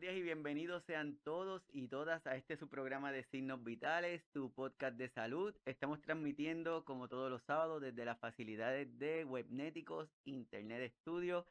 [0.00, 4.50] días y bienvenidos sean todos y todas a este su programa de Signos Vitales, tu
[4.50, 5.54] podcast de salud.
[5.66, 11.44] Estamos transmitiendo como todos los sábados desde las facilidades de Webnéticos Internet Studio.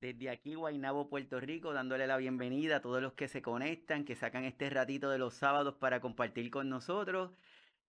[0.00, 4.14] Desde aquí, Guaynabo, Puerto Rico, dándole la bienvenida a todos los que se conectan, que
[4.14, 7.32] sacan este ratito de los sábados para compartir con nosotros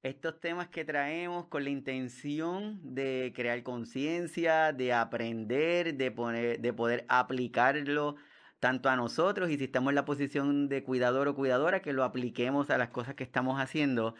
[0.01, 6.73] estos temas que traemos con la intención de crear conciencia, de aprender, de, poner, de
[6.73, 8.15] poder aplicarlo
[8.61, 12.05] tanto a nosotros y si estamos en la posición de cuidador o cuidadora, que lo
[12.05, 14.15] apliquemos a las cosas que estamos haciendo.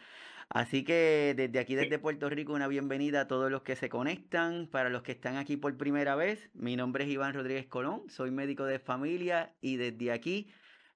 [0.50, 4.67] Así que desde aquí, desde Puerto Rico, una bienvenida a todos los que se conectan.
[4.67, 8.31] Para los que están aquí por primera vez, mi nombre es Iván Rodríguez Colón, soy
[8.31, 10.52] médico de familia y desde aquí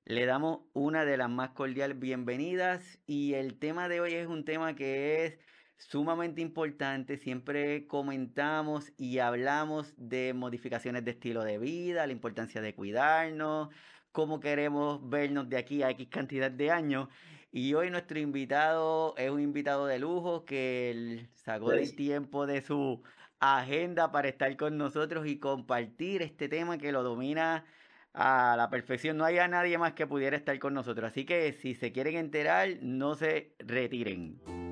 [0.05, 2.99] le damos una de las más cordiales bienvenidas.
[3.05, 5.37] Y el tema de hoy es un tema que es
[5.77, 7.17] sumamente importante.
[7.17, 13.69] Siempre comentamos y hablamos de modificaciones de estilo de vida, la importancia de cuidarnos,
[14.11, 17.09] cómo queremos vernos de aquí a X cantidad de años.
[17.51, 22.61] Y hoy nuestro invitado es un invitado de lujo que sacó el pues tiempo de
[22.61, 23.01] su
[23.39, 27.65] agenda para estar con nosotros y compartir este tema que lo domina
[28.13, 29.17] a la perfección.
[29.17, 31.11] No hay a nadie más que pudiera estar con nosotros.
[31.11, 34.64] Así que si se quieren enterar, no se retiren.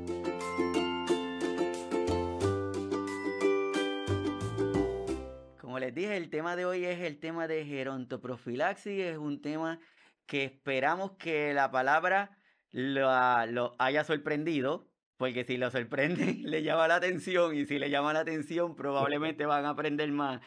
[5.84, 9.02] Les dije, el tema de hoy es el tema de gerontoprofilaxis.
[9.02, 9.82] Es un tema
[10.26, 12.38] que esperamos que la palabra
[12.72, 13.10] lo,
[13.48, 18.14] lo haya sorprendido, porque si lo sorprende le llama la atención y si le llama
[18.14, 20.40] la atención probablemente van a aprender más.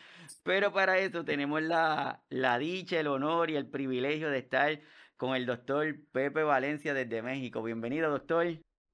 [0.42, 4.80] Pero para eso tenemos la, la dicha, el honor y el privilegio de estar
[5.18, 7.62] con el doctor Pepe Valencia desde México.
[7.62, 8.46] Bienvenido, doctor.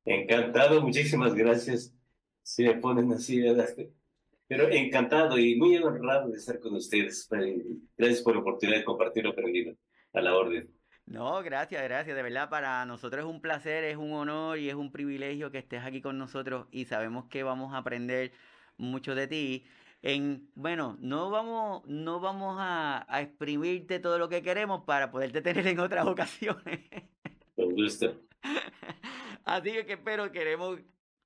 [0.05, 1.95] Encantado, muchísimas gracias.
[2.43, 3.69] Si me ponen así, ¿verdad?
[4.55, 7.27] Pero encantado y muy honrado de estar con ustedes.
[7.97, 9.75] Gracias por la oportunidad de compartir lo aprendido.
[10.13, 10.71] A la orden.
[11.07, 12.15] No, gracias, gracias.
[12.15, 15.57] De verdad, para nosotros es un placer, es un honor y es un privilegio que
[15.57, 18.33] estés aquí con nosotros y sabemos que vamos a aprender
[18.77, 19.65] mucho de ti.
[20.03, 25.41] En, bueno, no vamos, no vamos a, a exprimirte todo lo que queremos para poderte
[25.41, 26.91] tener en otras ocasiones.
[27.57, 28.21] Con gusto.
[29.47, 30.79] Así que espero, queremos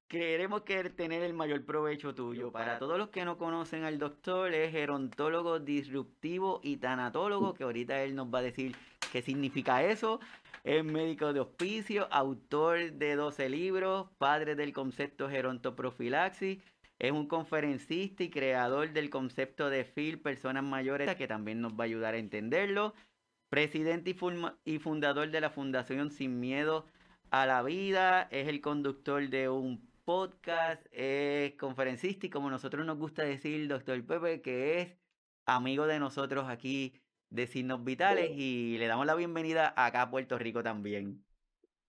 [0.09, 2.53] queremos que tener el mayor provecho tuyo.
[2.53, 8.03] Para todos los que no conocen al doctor, es gerontólogo disruptivo y tanatólogo, que ahorita
[8.03, 8.77] él nos va a decir
[9.13, 10.21] qué significa eso.
[10.65, 16.59] Es médico de hospicio, autor de 12 libros, padre del concepto gerontoprofilaxis.
[16.99, 21.85] Es un conferencista y creador del concepto de FIL, personas mayores, que también nos va
[21.85, 22.95] a ayudar a entenderlo.
[23.49, 24.17] Presidente
[24.65, 26.87] y fundador de la Fundación Sin Miedo
[27.31, 28.29] a la Vida.
[28.31, 34.03] Es el conductor de un podcast, es conferencista y como nosotros nos gusta decir, doctor
[34.07, 34.97] Pepe, que es
[35.47, 40.39] amigo de nosotros aquí de Signos Vitales y le damos la bienvenida acá a Puerto
[40.39, 41.25] Rico también.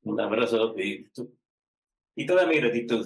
[0.01, 1.07] Un abrazo y,
[2.15, 3.05] y toda mi gratitud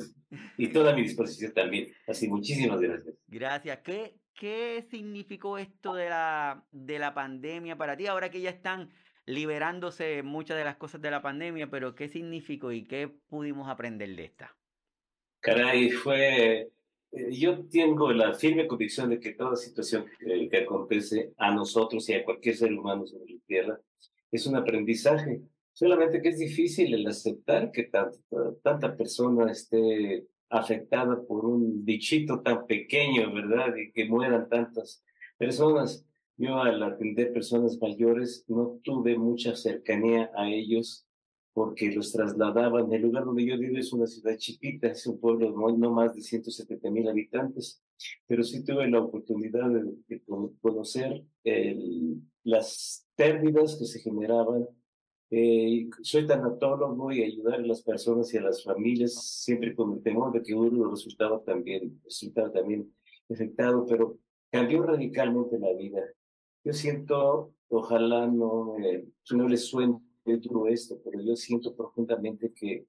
[0.57, 1.91] y toda mi disposición también.
[2.07, 3.15] Así, muchísimas gracias.
[3.27, 3.79] Gracias.
[3.79, 8.07] ¿Qué, qué significó esto de la, de la pandemia para ti?
[8.07, 8.89] Ahora que ya están
[9.25, 14.15] liberándose muchas de las cosas de la pandemia, pero ¿qué significó y qué pudimos aprender
[14.15, 14.55] de esta?
[15.41, 16.69] Caray, fue...
[17.11, 22.13] Eh, yo tengo la firme convicción de que toda situación que, acontece a nosotros y
[22.13, 23.81] a cualquier ser humano sobre la Tierra
[24.31, 25.41] es un aprendizaje.
[25.73, 28.17] Solamente que es difícil el aceptar que tanta,
[28.61, 33.75] tanta persona esté afectada por un bichito tan pequeño, ¿verdad?
[33.75, 35.03] Y que mueran tantas
[35.37, 36.05] personas.
[36.37, 41.07] Yo al atender personas mayores no tuve mucha cercanía a ellos
[41.53, 42.91] porque los trasladaban.
[42.93, 46.21] El lugar donde yo vivo es una ciudad chiquita, es un pueblo no, más de
[46.21, 47.83] 170 mil habitantes,
[48.27, 50.21] pero sí tuve la oportunidad de,
[50.61, 54.67] conocer el, las pérdidas que se generaban.
[55.33, 60.03] Eh, soy tanatólogo y ayudar a las personas y a las familias siempre con el
[60.03, 62.93] temor de que uno resultaba también, resultaba también
[63.29, 64.17] afectado, pero
[64.51, 66.01] cambió radicalmente la vida.
[66.65, 72.85] Yo siento, ojalá no, eh, no les suene duro esto, pero yo siento profundamente que,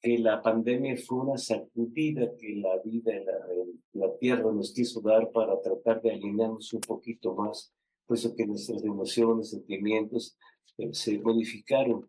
[0.00, 5.30] que la pandemia fue una sacudida que la vida, la, la tierra nos quiso dar
[5.30, 7.72] para tratar de alinearnos un poquito más,
[8.06, 10.36] puesto que nuestras emociones, sentimientos
[10.78, 12.08] eh, se modificaron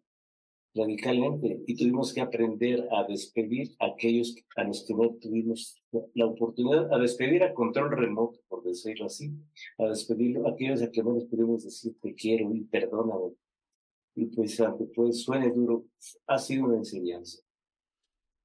[0.75, 5.75] radicalmente y tuvimos que aprender a despedir a aquellos a los que no tuvimos
[6.15, 9.31] la oportunidad, a despedir a control remoto, por decirlo así,
[9.77, 13.33] a despedir a aquellos a que no les pudimos decir te quiero y perdóname,
[14.15, 15.86] y pues aunque pues suene duro,
[16.27, 17.39] ha sido una enseñanza.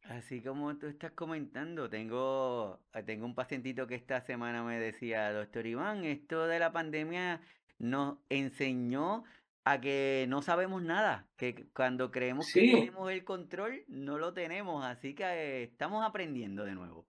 [0.02, 5.30] Así como tú estás comentando, tengo, ah, tengo un pacientito que esta semana me decía,
[5.32, 7.42] doctor Iván, esto de la pandemia
[7.78, 9.24] nos enseñó
[9.64, 14.82] a que no sabemos nada, que cuando creemos que tenemos el control, no lo tenemos,
[14.82, 17.06] así que eh, estamos aprendiendo de nuevo.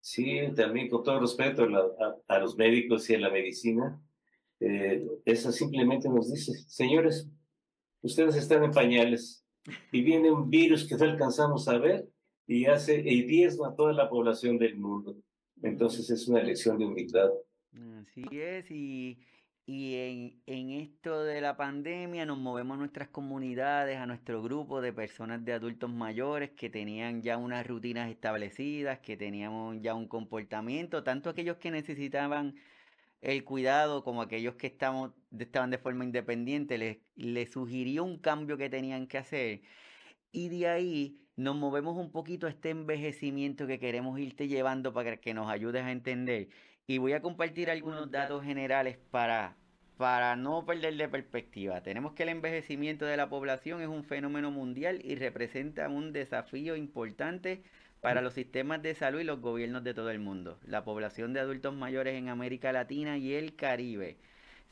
[0.00, 1.66] Sí, también con todo respeto
[2.28, 4.00] a, los médicos y a la medicina,
[4.64, 7.28] eh, esa simplemente nos dice, señores,
[8.02, 9.44] ustedes están en pañales
[9.90, 12.08] y viene un virus que no alcanzamos a ver
[12.46, 15.16] y hace y diezma a toda la población del mundo.
[15.62, 17.30] Entonces es una lección de humildad.
[17.72, 19.18] Así es, y
[19.64, 24.80] y en, en, esto de la pandemia nos movemos a nuestras comunidades, a nuestro grupo
[24.80, 30.08] de personas de adultos mayores que tenían ya unas rutinas establecidas, que teníamos ya un
[30.08, 32.56] comportamiento, tanto aquellos que necesitaban
[33.22, 38.58] el cuidado como aquellos que estamos, estaban de forma independiente, les, les sugirió un cambio
[38.58, 39.62] que tenían que hacer.
[40.32, 45.16] Y de ahí nos movemos un poquito a este envejecimiento que queremos irte llevando para
[45.16, 46.48] que nos ayudes a entender
[46.86, 49.56] y voy a compartir algunos datos generales para,
[49.96, 51.82] para no perder de perspectiva.
[51.82, 56.76] Tenemos que el envejecimiento de la población es un fenómeno mundial y representa un desafío
[56.76, 57.62] importante
[58.02, 60.58] para los sistemas de salud y los gobiernos de todo el mundo.
[60.66, 64.16] La población de adultos mayores en América Latina y el Caribe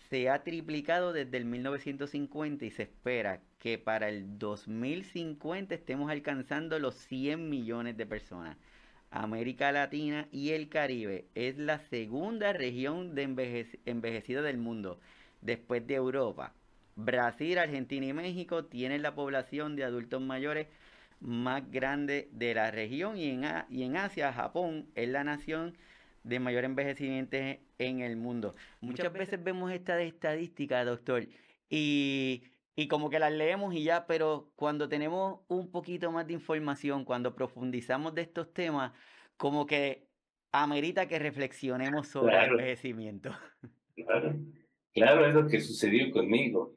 [0.09, 6.81] se ha triplicado desde el 1950 y se espera que para el 2050 estemos alcanzando
[6.81, 8.57] los 100 millones de personas.
[9.13, 13.23] América Latina y el Caribe es la segunda región de
[13.85, 14.99] envejecida del mundo,
[15.41, 16.53] después de Europa.
[16.97, 20.67] Brasil, Argentina y México tienen la población de adultos mayores
[21.21, 25.77] más grande de la región y en, y en Asia, Japón es la nación
[26.25, 27.37] de mayor envejecimiento
[27.79, 28.55] en el mundo.
[28.81, 31.27] Muchas veces vemos esta estadística, doctor,
[31.69, 32.43] y
[32.81, 37.05] y como que las leemos y ya, pero cuando tenemos un poquito más de información,
[37.05, 38.93] cuando profundizamos de estos temas,
[39.37, 40.07] como que
[40.51, 43.37] amerita que reflexionemos sobre el envejecimiento.
[43.97, 44.35] Claro,
[44.95, 46.75] claro, es lo que sucedió conmigo.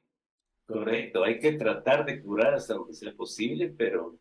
[0.65, 4.17] Correcto, hay que tratar de curar hasta lo que sea posible, pero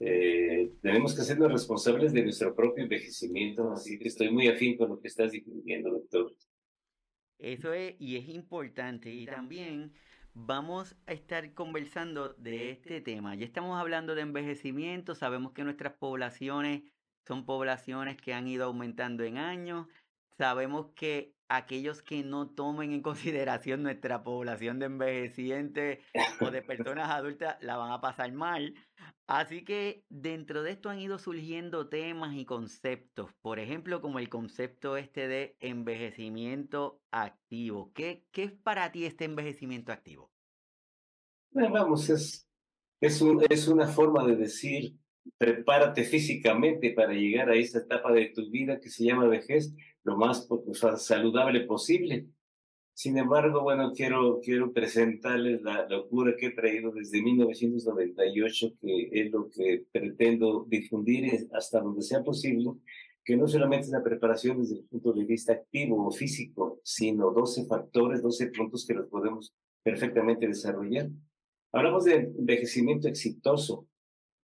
[0.00, 4.90] eh, tenemos que hacernos responsables de nuestro propio envejecimiento, así que estoy muy afín con
[4.90, 6.34] lo que estás diciendo, doctor.
[7.38, 9.92] Eso es, y es importante, y también
[10.34, 13.34] vamos a estar conversando de este tema.
[13.34, 16.82] Ya estamos hablando de envejecimiento, sabemos que nuestras poblaciones
[17.26, 19.86] son poblaciones que han ido aumentando en años,
[20.36, 25.98] sabemos que aquellos que no tomen en consideración nuestra población de envejecientes
[26.40, 28.74] o de personas adultas la van a pasar mal.
[29.26, 34.28] Así que dentro de esto han ido surgiendo temas y conceptos, por ejemplo, como el
[34.28, 37.92] concepto este de envejecimiento activo.
[37.92, 40.30] ¿Qué, qué es para ti este envejecimiento activo?
[41.50, 42.48] vamos, es,
[43.00, 44.94] es, un, es una forma de decir,
[45.36, 49.74] prepárate físicamente para llegar a esa etapa de tu vida que se llama vejez
[50.08, 50.48] lo más
[50.96, 52.26] saludable posible.
[52.94, 59.30] Sin embargo, bueno, quiero, quiero presentarles la locura que he traído desde 1998, que es
[59.30, 62.72] lo que pretendo difundir hasta donde sea posible,
[63.24, 67.30] que no solamente es la preparación desde el punto de vista activo o físico, sino
[67.30, 71.08] 12 factores, 12 puntos que los podemos perfectamente desarrollar.
[71.72, 73.86] Hablamos de envejecimiento exitoso.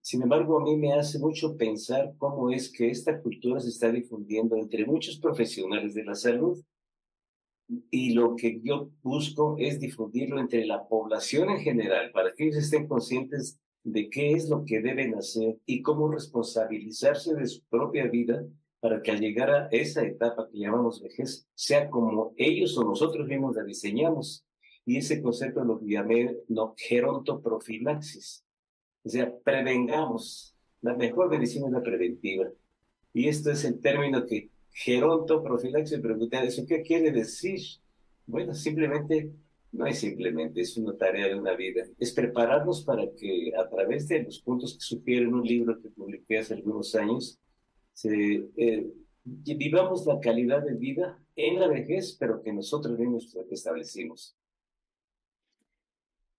[0.04, 3.90] Sin embargo, a mí me hace mucho pensar cómo es que esta cultura se está
[3.90, 6.62] difundiendo entre muchos profesionales de la salud
[7.90, 12.58] y lo que yo busco es difundirlo entre la población en general, para que ellos
[12.58, 18.06] estén conscientes de qué es lo que deben hacer y cómo responsabilizarse de su propia
[18.06, 18.44] vida
[18.80, 23.26] para que al llegar a esa etapa que llamamos vejez, sea como ellos o nosotros
[23.26, 24.44] mismos la diseñamos.
[24.84, 28.44] Y ese concepto lo llamé no, gerontoprofilaxis.
[29.04, 30.54] O sea, prevengamos.
[30.80, 32.48] La mejor medicina es la preventiva.
[33.12, 37.60] Y esto es el término que geronto profilaxis, pregunté, ¿eso qué quiere decir?
[38.26, 39.30] Bueno, simplemente,
[39.72, 41.84] no es simplemente, es una tarea de una vida.
[41.98, 46.38] Es prepararnos para que a través de los puntos que sugieren un libro que publiqué
[46.38, 47.38] hace algunos años,
[47.92, 48.86] se, eh,
[49.24, 54.36] vivamos la calidad de vida en la vejez, pero que nosotros mismos establecimos.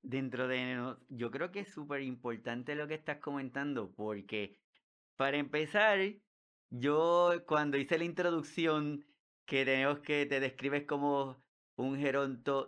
[0.07, 4.59] Dentro de, yo creo que es súper importante lo que estás comentando, porque
[5.15, 5.99] para empezar,
[6.69, 9.03] yo cuando hice la introducción,
[9.45, 11.43] que tenemos que te describes como
[11.75, 12.67] un geronto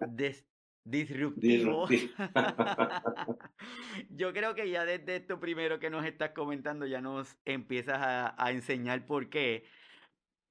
[0.83, 1.87] disruptivo.
[4.09, 8.43] yo creo que ya desde esto primero que nos estás comentando ya nos empiezas a,
[8.43, 9.65] a enseñar por qué.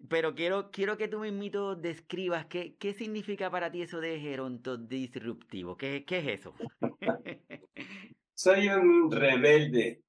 [0.09, 4.77] Pero quiero, quiero que tú mismito describas qué, qué significa para ti eso de geronto
[4.77, 5.77] disruptivo.
[5.77, 6.55] ¿Qué, qué es eso?
[8.35, 10.03] Soy un rebelde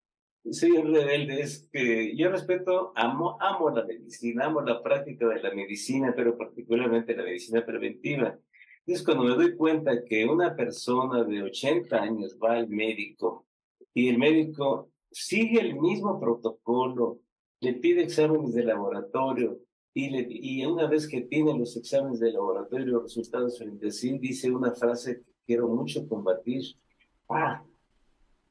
[0.52, 5.42] soy un rebelde, es que yo respeto, amo, amo la medicina, amo la práctica de
[5.42, 8.38] la medicina, pero particularmente la medicina preventiva.
[8.86, 13.46] Es cuando me doy cuenta que una persona de 80 años va al médico
[13.94, 17.20] y el médico sigue el mismo protocolo,
[17.60, 19.60] le pide exámenes de laboratorio
[20.06, 23.92] y, le, y una vez que tiene los exámenes de laboratorio los resultados frente a
[23.92, 26.64] sí, dice una frase que quiero mucho combatir.
[27.30, 27.64] Ah,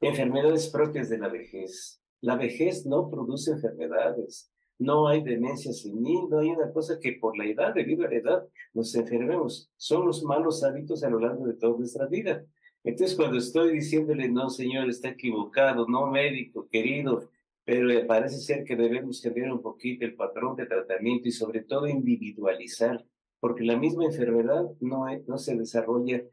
[0.00, 2.00] enfermedades propias de la vejez.
[2.20, 7.36] La vejez no produce enfermedades no hay demencia senil, no hay una cosa que por
[7.38, 9.70] la edad, debido a la edad, nos enfermemos.
[9.76, 12.44] Son los malos hábitos a lo largo de toda nuestra vida.
[12.84, 17.28] Entonces, cuando estoy diciéndole, no, señor, está equivocado, no, médico, querido,
[17.66, 21.86] pero parece ser que debemos cambiar un poquito el patrón de tratamiento y sobre todo
[21.86, 23.04] individualizar,
[23.40, 26.24] porque la misma enfermedad no, no se desarrolla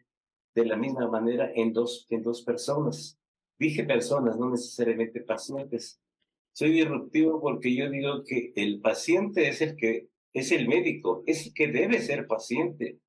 [0.56, 3.20] de la misma manera en dos, en dos personas.
[3.60, 6.00] Dije personas, no necesariamente pacientes
[6.54, 11.48] soy disruptivo porque yo digo que el paciente es el que es el médico, es
[11.48, 13.00] el que debe ser paciente.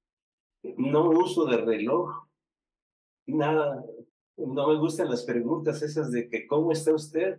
[0.77, 2.11] No uso de reloj,
[3.27, 3.85] nada.
[4.37, 7.39] No me gustan las preguntas esas de que ¿cómo está usted?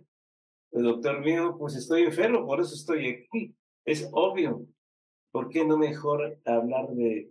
[0.72, 3.54] El doctor mío, pues estoy enfermo, por eso estoy aquí.
[3.84, 4.66] Es obvio.
[5.30, 7.30] ¿Por qué no mejor hablar de,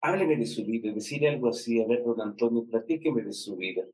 [0.00, 3.84] hábleme de su vida, decir algo así, a ver, don Antonio, platíqueme de su vida.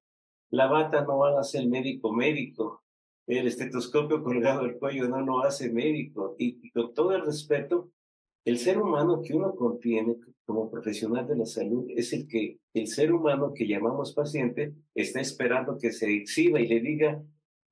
[0.50, 2.82] La bata no va a ser médico médico,
[3.26, 6.34] el estetoscopio colgado del cuello no lo hace médico.
[6.38, 7.90] Y, con todo el respeto,
[8.44, 12.88] el ser humano que uno contiene como profesional de la salud es el que el
[12.88, 17.22] ser humano que llamamos paciente está esperando que se exhiba y le diga,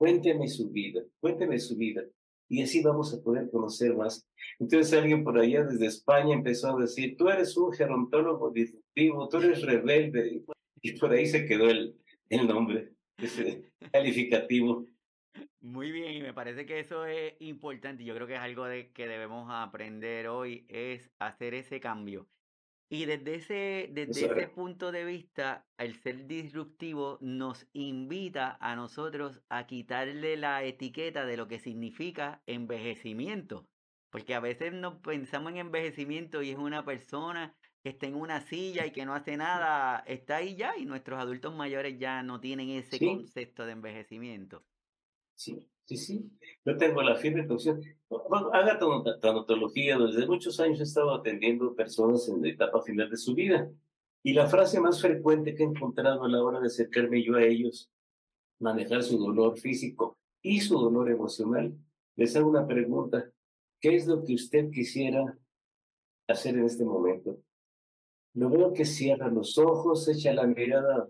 [0.01, 2.03] cuénteme su vida, cuénteme su vida.
[2.49, 4.27] Y así vamos a poder conocer más.
[4.59, 9.37] Entonces alguien por allá desde España empezó a decir, tú eres un gerontólogo disruptivo, tú
[9.37, 10.43] eres rebelde.
[10.81, 11.95] Y por ahí se quedó el,
[12.31, 14.87] el nombre, ese calificativo.
[15.61, 18.03] Muy bien, y me parece que eso es importante.
[18.03, 22.27] Yo creo que es algo de, que debemos aprender hoy, es hacer ese cambio.
[22.93, 29.41] Y desde ese, desde ese punto de vista, el ser disruptivo nos invita a nosotros
[29.49, 33.69] a quitarle la etiqueta de lo que significa envejecimiento.
[34.11, 37.55] Porque a veces nos pensamos en envejecimiento y es una persona
[37.85, 41.21] que está en una silla y que no hace nada, está ahí ya, y nuestros
[41.21, 44.65] adultos mayores ya no tienen ese concepto de envejecimiento.
[45.37, 46.31] Sí, sí, sí.
[46.65, 47.83] Yo tengo la firme convicción.
[48.53, 48.79] haga
[49.21, 49.99] tanatología.
[49.99, 53.71] Desde muchos años he estado atendiendo personas en la etapa final de su vida.
[54.23, 57.43] Y la frase más frecuente que he encontrado a la hora de acercarme yo a
[57.43, 57.91] ellos,
[58.61, 61.75] manejar su dolor físico y su dolor emocional,
[62.17, 63.31] les hago una pregunta.
[63.81, 65.39] ¿Qué es lo que usted quisiera
[66.29, 67.39] hacer en este momento?
[68.35, 71.09] Lo veo que cierra los ojos, echa la mirada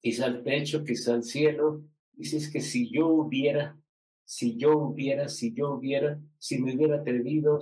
[0.00, 1.82] quizá al pecho, quizá al cielo,
[2.18, 3.78] Dices que si yo hubiera,
[4.24, 7.60] si yo hubiera, si yo hubiera, si me hubiera atrevido.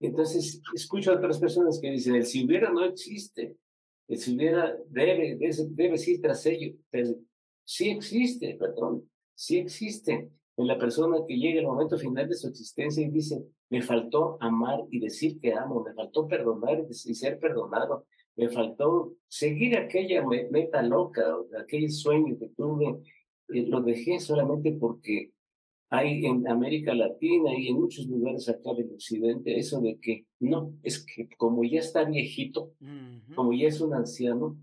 [0.00, 3.58] Entonces, escucho a otras personas que dicen, el si hubiera no existe.
[4.08, 6.74] El si hubiera debe, debe, debe tras ello.
[6.90, 7.14] Pero
[7.62, 12.48] sí existe, perdón, sí existe en la persona que llega al momento final de su
[12.48, 17.38] existencia y dice, me faltó amar y decir que amo, me faltó perdonar y ser
[17.38, 21.22] perdonado, me faltó seguir aquella meta loca,
[21.58, 23.02] aquel sueño que tuve
[23.52, 25.32] eh, lo dejé solamente porque
[25.90, 30.72] hay en América Latina y en muchos lugares acá del occidente eso de que no,
[30.84, 32.72] es que como ya está viejito,
[33.34, 34.56] como ya es un anciano,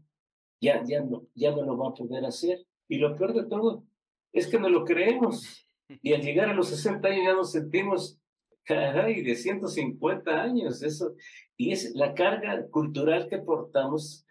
[0.62, 2.65] ya, ya, no, ya no lo va a poder hacer.
[2.88, 3.84] Y lo peor de todo
[4.32, 5.67] es que no lo creemos.
[6.01, 8.20] Y al llegar a los 60 años ya nos sentimos,
[8.63, 10.82] caray, de 150 años.
[10.82, 11.13] Eso,
[11.58, 14.25] y es la carga cultural que portamos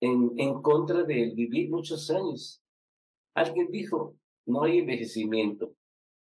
[0.00, 2.59] en, en contra de vivir muchos años.
[3.34, 5.74] Alguien dijo, no hay envejecimiento.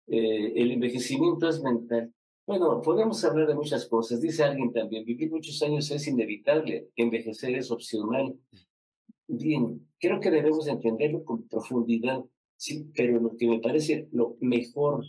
[0.06, 2.12] Eh, el envejecimiento es mental.
[2.46, 4.20] Bueno, podemos hablar de muchas cosas.
[4.20, 8.36] Dice alguien también, vivir muchos años es inevitable, envejecer es opcional.
[9.28, 12.24] Bien, creo que debemos entenderlo con profundidad,
[12.56, 15.04] sí, pero lo que me parece lo mejor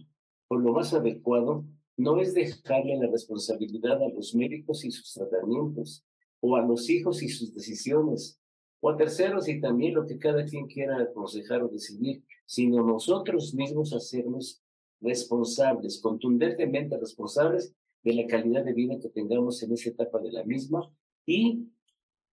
[0.48, 1.66] o lo más adecuado
[1.98, 6.06] no es dejarle la responsabilidad a los médicos y sus tratamientos,
[6.40, 8.40] o a los hijos y sus decisiones,
[8.86, 13.54] o a terceros y también lo que cada quien quiera aconsejar o decidir, sino nosotros
[13.54, 14.62] mismos hacernos
[15.00, 17.74] responsables, contundentemente responsables
[18.04, 20.92] de la calidad de vida que tengamos en esa etapa de la misma
[21.26, 21.70] y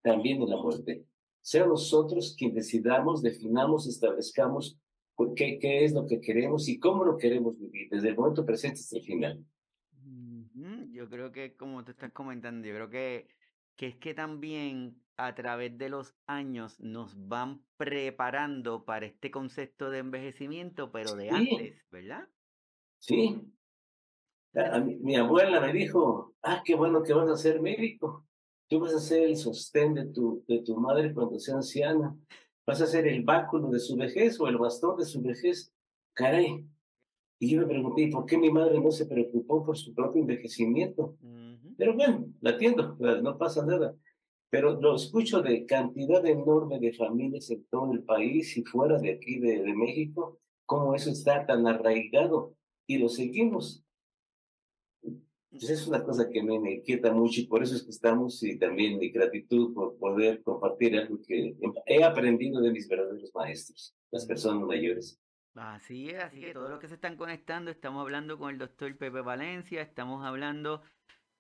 [0.02, 1.06] también de la muerte.
[1.40, 4.76] Sea nosotros quien decidamos, definamos, establezcamos
[5.36, 8.80] qué, qué es lo que queremos y cómo lo queremos vivir, desde el momento presente
[8.80, 9.44] hasta el final.
[10.90, 13.28] Yo creo que, como tú estás comentando, yo creo que,
[13.76, 19.90] que es que también a través de los años nos van preparando para este concepto
[19.90, 22.28] de envejecimiento, pero de antes, ¿verdad?
[22.98, 23.40] Sí.
[25.02, 28.26] mi, abuela me dijo, ah, qué bueno que vas a ser médico.
[28.68, 32.16] Tú vas a ser el sostén de tu, de tu madre cuando sea anciana.
[32.66, 35.72] Vas a ser el báculo de su vejez o el bastón de su vejez.
[36.14, 36.64] Caray.
[37.38, 41.16] Y yo me pregunté, ¿por qué mi madre no se preocupó por su propio envejecimiento?
[41.76, 43.96] Pero bueno, la atiendo, no pasa nada.
[44.50, 49.12] Pero lo escucho de cantidad enorme de familias en todo el país y fuera de
[49.12, 52.54] aquí, de, de México, cómo eso está tan arraigado
[52.86, 53.84] y lo seguimos.
[55.50, 58.56] Pues es una cosa que me inquieta mucho y por eso es que estamos y
[58.56, 64.26] también mi gratitud por poder compartir algo que he aprendido de mis verdaderos maestros, las
[64.26, 65.20] personas mayores.
[65.54, 68.96] Así es, así que todos los que se están conectando, estamos hablando con el doctor
[68.96, 70.82] Pepe Valencia, estamos hablando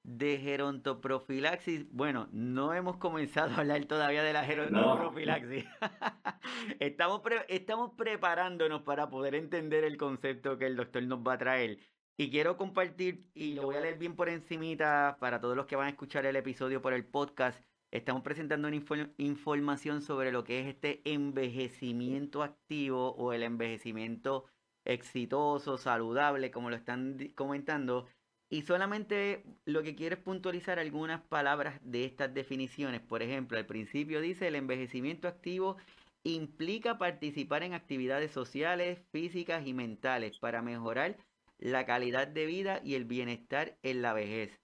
[0.02, 1.90] de gerontoprofilaxis.
[1.92, 5.64] Bueno, no hemos comenzado a hablar todavía de la gerontoprofilaxis.
[6.80, 11.78] estamos, estamos preparándonos para poder entender el concepto que el doctor nos va a traer.
[12.16, 15.76] Y quiero compartir, y lo voy a leer bien por encimita para todos los que
[15.76, 17.64] van a escuchar el episodio por el podcast.
[17.90, 18.76] Estamos presentando una
[19.16, 24.44] información sobre lo que es este envejecimiento activo o el envejecimiento
[24.84, 28.06] exitoso, saludable, como lo están comentando.
[28.52, 33.00] Y solamente lo que quiero es puntualizar algunas palabras de estas definiciones.
[33.00, 35.76] Por ejemplo, al principio dice el envejecimiento activo
[36.24, 41.16] implica participar en actividades sociales, físicas y mentales para mejorar
[41.58, 44.60] la calidad de vida y el bienestar en la vejez.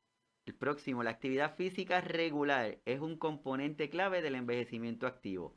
[0.47, 5.55] El próximo, la actividad física regular es un componente clave del envejecimiento activo.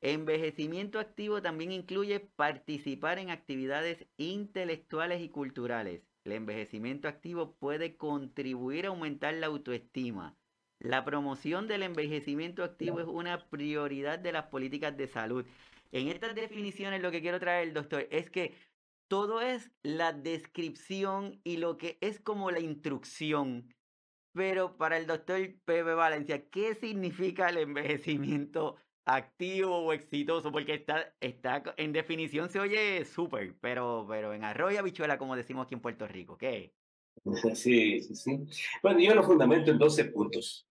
[0.00, 6.02] Envejecimiento activo también incluye participar en actividades intelectuales y culturales.
[6.26, 10.36] El envejecimiento activo puede contribuir a aumentar la autoestima.
[10.80, 15.46] La promoción del envejecimiento activo es una prioridad de las políticas de salud.
[15.92, 18.56] En estas definiciones lo que quiero traer, doctor, es que
[19.06, 23.72] todo es la descripción y lo que es como la instrucción.
[24.32, 30.52] Pero para el doctor Pepe Valencia, ¿qué significa el envejecimiento activo o exitoso?
[30.52, 35.64] Porque está, está en definición se oye súper, pero, pero en arroyo bichuela, como decimos
[35.64, 36.74] aquí en Puerto Rico, ¿qué?
[37.54, 38.46] Sí, sí, sí.
[38.82, 40.66] Bueno, yo lo fundamento en 12 puntos.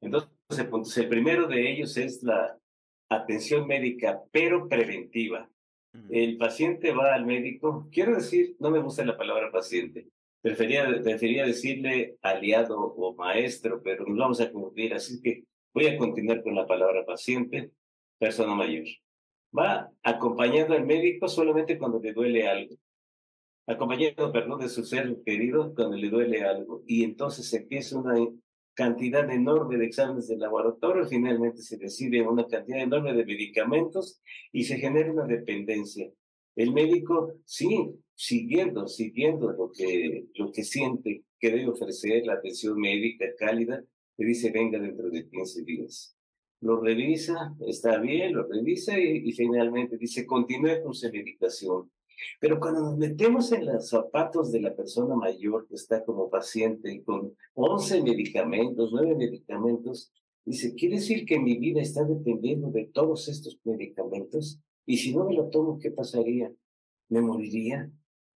[0.00, 0.96] En 12 puntos.
[0.98, 2.56] El primero de ellos es la
[3.08, 5.48] atención médica, pero preventiva.
[6.10, 10.06] El paciente va al médico, quiero decir, no me gusta la palabra paciente,
[10.42, 15.44] prefería, prefería decirle aliado o maestro, pero nos vamos a cumplir, así que
[15.78, 17.70] voy a continuar con la palabra paciente,
[18.18, 18.84] persona mayor.
[19.56, 22.74] Va acompañando al médico solamente cuando le duele algo,
[23.64, 28.16] acompañando, perdón, de su ser querido cuando le duele algo, y entonces empieza una
[28.74, 34.64] cantidad enorme de exámenes de laboratorio, finalmente se decide una cantidad enorme de medicamentos y
[34.64, 36.10] se genera una dependencia.
[36.56, 42.80] El médico, sí, siguiendo, siguiendo lo que, lo que siente que debe ofrecer la atención
[42.80, 43.84] médica cálida,
[44.18, 46.14] le dice, venga dentro de 15 días.
[46.60, 51.90] Lo revisa, está bien, lo revisa y, y finalmente dice, continúe con su medicación.
[52.40, 57.02] Pero cuando nos metemos en los zapatos de la persona mayor que está como paciente
[57.04, 60.12] con 11 medicamentos, 9 medicamentos,
[60.44, 64.60] dice, ¿quiere decir que mi vida está dependiendo de todos estos medicamentos?
[64.84, 66.52] Y si no me lo tomo, ¿qué pasaría?
[67.08, 67.90] ¿Me moriría?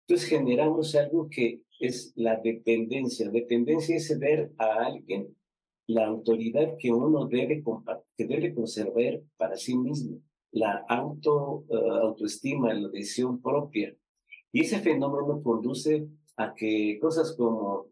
[0.07, 3.29] Entonces generamos algo que es la dependencia.
[3.29, 5.35] Dependencia es ceder a alguien
[5.87, 7.63] la autoridad que uno debe,
[8.15, 13.95] que debe conservar para sí mismo la auto, eh, autoestima, la decisión propia.
[14.51, 17.87] Y ese fenómeno conduce a que cosas como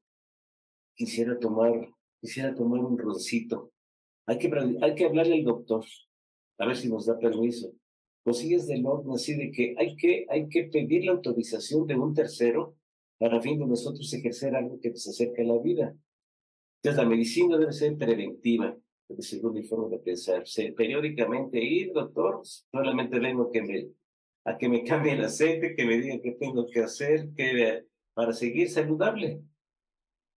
[0.96, 1.90] quisiera tomar,
[2.22, 3.72] quisiera tomar un roncito.
[4.28, 4.50] Hay que,
[4.82, 5.84] hay que hablarle al doctor,
[6.60, 7.74] a ver si nos da permiso.
[8.24, 12.14] Cosillas del orden así de que hay, que hay que pedir la autorización de un
[12.14, 12.76] tercero
[13.18, 15.96] para fin de nosotros ejercer algo que nos acerque a la vida.
[16.84, 18.76] Entonces la medicina debe ser preventiva
[19.20, 20.44] según mi forma de pensar.
[20.76, 22.41] periódicamente ir, doctor,
[22.72, 23.88] solamente vengo que me,
[24.46, 28.34] a que me cambie el aceite, que me diga qué tengo que hacer que, para
[28.34, 29.41] seguir saludable.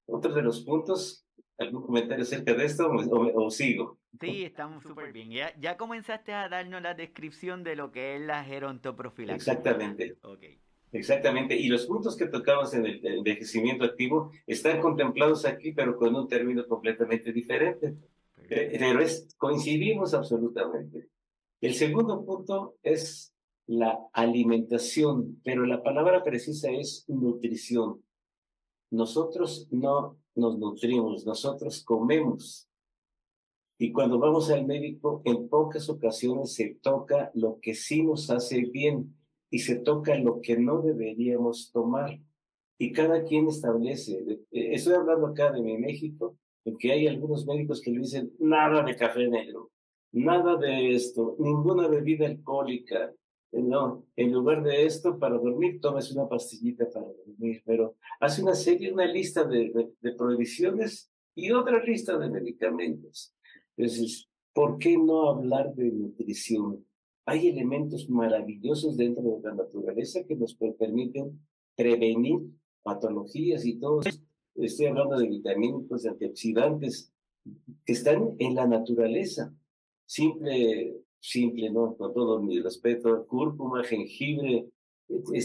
[0.07, 1.26] Otro de los puntos,
[1.59, 3.98] ¿algún comentario acerca de esto o, sigo?
[4.20, 5.30] Sí, estamos súper bien.
[5.30, 9.48] Ya, ya comenzaste a darnos la descripción de lo que es la gerontoprofilaxis.
[9.48, 10.18] Exactamente.
[10.22, 10.61] Okay.
[10.94, 11.57] Exactamente.
[11.57, 16.28] Y los puntos que tocamos en el envejecimiento activo están contemplados aquí, pero con un
[16.28, 17.96] término completamente diferente.
[18.48, 19.00] Pero
[19.37, 21.09] coincidimos absolutamente.
[21.61, 23.35] El segundo punto es
[23.66, 28.00] la alimentación, pero la palabra precisa es nutrición.
[28.92, 32.68] Nosotros no nos nutrimos, nosotros comemos.
[33.78, 38.61] Y cuando vamos al médico, en pocas ocasiones se toca lo que sí nos hace
[38.66, 39.16] bien
[39.55, 42.19] y se toca lo que no deberíamos tomar.
[42.77, 44.14] Y cada quien establece,
[44.51, 48.83] eh, estoy hablando acá de mi México, porque hay algunos médicos que le dicen nada
[48.83, 49.71] de café negro,
[50.11, 53.14] nada de esto, ninguna bebida alcohólica,
[53.53, 58.57] no, en lugar de esto, para dormir, tomes una pastillita para dormir, pero hace una
[58.57, 63.33] serie, una lista de, de, prohibiciones y otra lista de medicamentos.
[63.77, 66.85] Entonces, ¿por qué no hablar de nutrición?
[67.26, 71.40] Hay elementos maravillosos dentro de la naturaleza que nos permiten
[71.74, 72.40] prevenir
[72.82, 74.00] patologías y todo.
[74.54, 77.12] Estoy hablando de vitaminas, de antioxidantes
[77.84, 79.54] que están en la naturaleza.
[80.06, 81.96] Simple simple, ¿no?
[81.96, 84.68] Con todo mi respeto, cúrcuma, jengibre,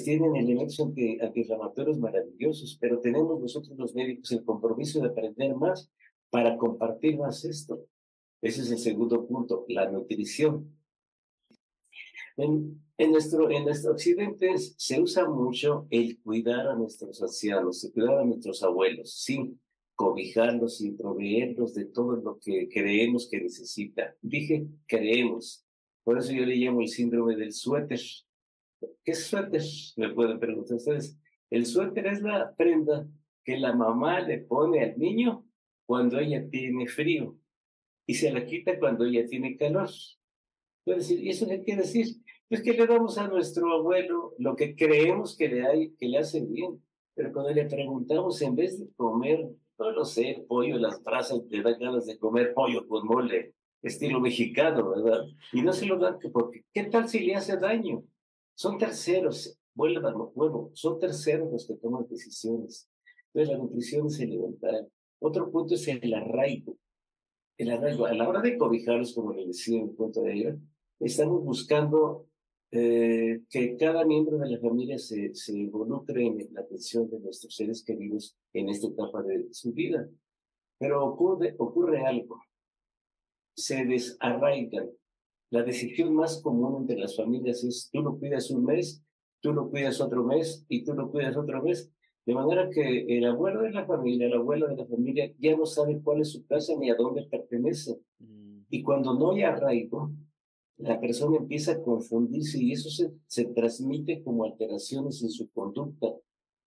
[0.03, 5.89] tienen elementos anti, antiinflamatorios maravillosos, pero tenemos nosotros los médicos el compromiso de aprender más
[6.29, 7.85] para compartir más esto.
[8.41, 10.78] Ese es el segundo punto, la nutrición.
[12.39, 17.91] En, en, nuestro, en nuestro occidente se usa mucho el cuidar a nuestros ancianos, el
[17.91, 19.59] cuidar a nuestros abuelos, sin
[19.95, 24.15] cobijarlos y proveerlos de todo lo que creemos que necesita.
[24.21, 25.65] Dije creemos,
[26.05, 27.99] por eso yo le llamo el síndrome del suéter.
[29.03, 29.61] ¿Qué suéter?
[29.97, 31.19] Me pueden preguntar ustedes.
[31.49, 33.05] El suéter es la prenda
[33.43, 35.45] que la mamá le pone al niño
[35.85, 37.35] cuando ella tiene frío
[38.05, 39.89] y se la quita cuando ella tiene calor.
[40.85, 42.07] Puede decir, ¿y eso qué quiere decir?
[42.49, 46.17] Pues que le damos a nuestro abuelo lo que creemos que le, hay, que le
[46.17, 46.81] hace bien.
[47.13, 51.61] Pero cuando le preguntamos, en vez de comer, no lo sé, pollo, las brasas, le
[51.61, 55.25] dan ganas de comer pollo con mole estilo mexicano, ¿verdad?
[55.53, 58.03] Y no se lo dan porque, ¿qué tal si le hace daño?
[58.55, 62.89] Son terceros, vuelvan, vuelvo, son terceros los que toman decisiones.
[63.27, 64.89] Entonces la nutrición es elemental.
[65.19, 66.77] Otro punto es el arraigo.
[67.57, 70.57] El arraigo, a la hora de cobijarlos, como le decía en el punto de ayer,
[70.99, 72.28] estamos buscando
[72.71, 77.55] eh, que cada miembro de la familia se, se involucre en la atención de nuestros
[77.55, 80.07] seres queridos en esta etapa de su vida.
[80.77, 82.39] Pero ocurre, ocurre algo
[83.59, 84.89] se desarraigan.
[85.51, 89.03] La decisión más común entre las familias es tú lo cuidas un mes,
[89.41, 91.91] tú lo cuidas otro mes y tú lo cuidas otro mes.
[92.25, 95.65] De manera que el abuelo de la familia, el abuelo de la familia ya no
[95.65, 97.99] sabe cuál es su casa ni a dónde pertenece.
[98.19, 98.61] Mm.
[98.69, 100.11] Y cuando no hay arraigo,
[100.79, 106.07] la persona empieza a confundirse y eso se, se transmite como alteraciones en su conducta.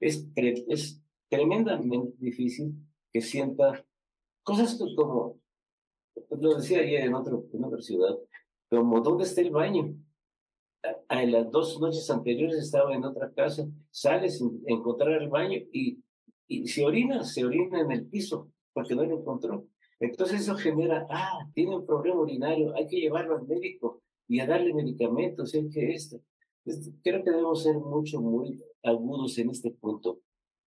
[0.00, 2.74] Es, es tremendamente difícil
[3.10, 3.84] que sienta
[4.42, 5.40] cosas como
[6.30, 8.18] lo decía ayer en, otro, en otra ciudad,
[8.68, 9.94] como ¿dónde está el baño?
[11.08, 16.02] En las dos noches anteriores estaba en otra casa, sales a encontrar el baño y,
[16.48, 19.66] y se orina, se orina en el piso porque no lo encontró.
[20.02, 24.46] Entonces eso genera, ah, tiene un problema urinario, hay que llevarlo al médico y a
[24.46, 26.20] darle medicamentos, es que esto.
[27.04, 30.18] Creo que debemos ser mucho, muy agudos en este punto.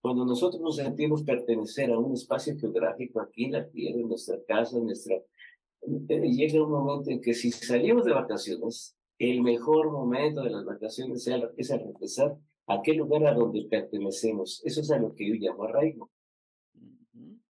[0.01, 4.37] Cuando nosotros nos sentimos pertenecer a un espacio geográfico aquí en la tierra, en nuestra
[4.47, 9.91] casa, en nuestra eh, llega un momento en que si salimos de vacaciones, el mejor
[9.91, 14.61] momento de las vacaciones es al regresar a aquel lugar a donde pertenecemos.
[14.63, 16.09] Eso es a lo que yo llamo arraigo.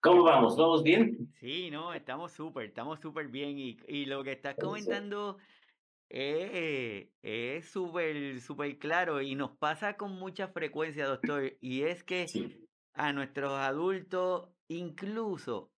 [0.03, 0.57] ¿Cómo vamos?
[0.57, 1.33] ¿Vamos bien?
[1.39, 3.57] Sí, no, estamos súper, estamos súper bien.
[3.57, 5.39] Y, y, lo que estás comentando
[6.09, 11.57] es súper, súper claro y nos pasa con mucha frecuencia, doctor.
[11.61, 12.27] Y es que
[12.95, 15.71] a nuestros adultos, incluso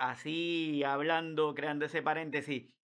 [0.00, 2.74] así hablando, creando ese paréntesis,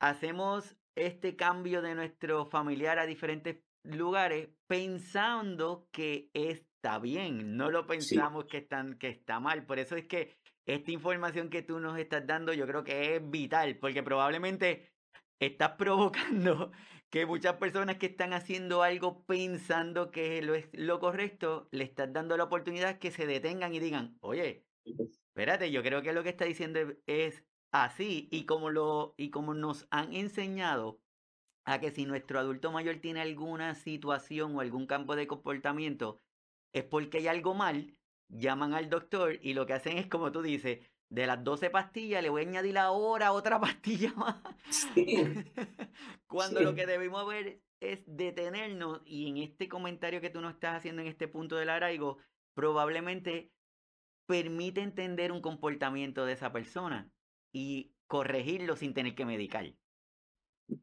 [0.00, 6.30] hacemos este cambio de nuestro familiar a diferentes lugares pensando que
[6.78, 9.66] está bien, no lo pensamos que, están, que está mal.
[9.66, 13.30] Por eso es que esta información que tú nos estás dando yo creo que es
[13.30, 14.88] vital, porque probablemente
[15.40, 16.70] estás provocando
[17.10, 22.12] que muchas personas que están haciendo algo pensando que lo es lo correcto, le estás
[22.12, 26.28] dando la oportunidad que se detengan y digan, oye, espérate, yo creo que lo que
[26.28, 31.00] está diciendo es así y como lo y como nos han enseñado
[31.64, 36.20] a que si nuestro adulto mayor tiene alguna situación o algún campo de comportamiento
[36.72, 37.96] es porque hay algo mal,
[38.28, 42.22] llaman al doctor y lo que hacen es como tú dices, de las 12 pastillas
[42.22, 44.36] le voy a añadir ahora otra pastilla más.
[46.26, 50.76] Cuando lo que debemos ver es detenernos y en este comentario que tú nos estás
[50.76, 52.18] haciendo en este punto del arraigo,
[52.54, 53.52] probablemente
[54.26, 57.10] permite entender un comportamiento de esa persona
[57.52, 59.72] y corregirlo sin tener que medicar.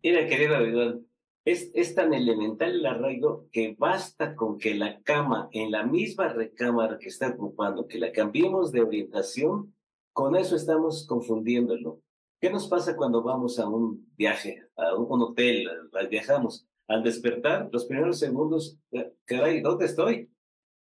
[0.01, 1.01] Mira, querido amigo,
[1.45, 6.97] es, tan elemental el arraigo que basta con que la cama en la misma recámara
[6.97, 9.75] que está ocupando, que la cambiemos de orientación,
[10.11, 12.01] con eso estamos confundiéndolo.
[12.41, 15.69] ¿Qué nos pasa cuando vamos a un viaje, a un hotel,
[16.09, 16.67] viajamos?
[16.87, 20.29] Al despertar, los primeros segundos, eh, caray, ¿dónde estoy?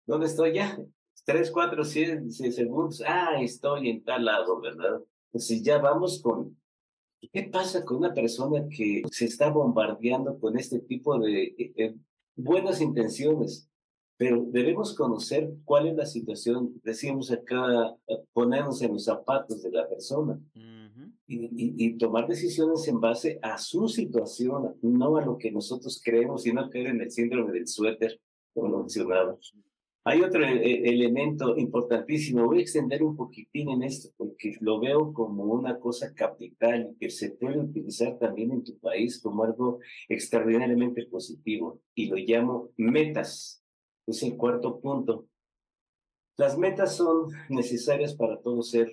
[0.07, 0.79] ¿Dónde estoy ya?
[1.27, 5.01] tres, cuatro, siete segundos, ah, estoy en tal lado, ¿verdad?
[5.27, 6.57] Entonces ya vamos con,
[7.33, 11.95] ¿qué pasa con una persona que se está bombardeando con este tipo de eh, eh,
[12.35, 13.69] buenas intenciones?
[14.19, 17.95] Pero debemos conocer cuál es la situación, decimos acá,
[18.33, 20.41] ponernos en los zapatos de la persona
[21.27, 21.51] y,
[21.85, 26.71] y, tomar decisiones en base a su situación, no a lo que nosotros creemos, sino
[26.71, 28.19] caer en el síndrome del suéter,
[28.55, 29.37] como lo mencionaba.
[30.09, 34.79] Hay otro e, e, elemento importantísimo, voy a extender un poquitín en esto, porque lo
[34.79, 39.81] veo como una cosa capital que se puede utilizar también en tu país como algo
[40.09, 43.65] extraordinariamente positivo, y lo llamo metas
[44.07, 45.27] es el cuarto punto.
[46.37, 48.89] Las metas son necesarias para todo ser,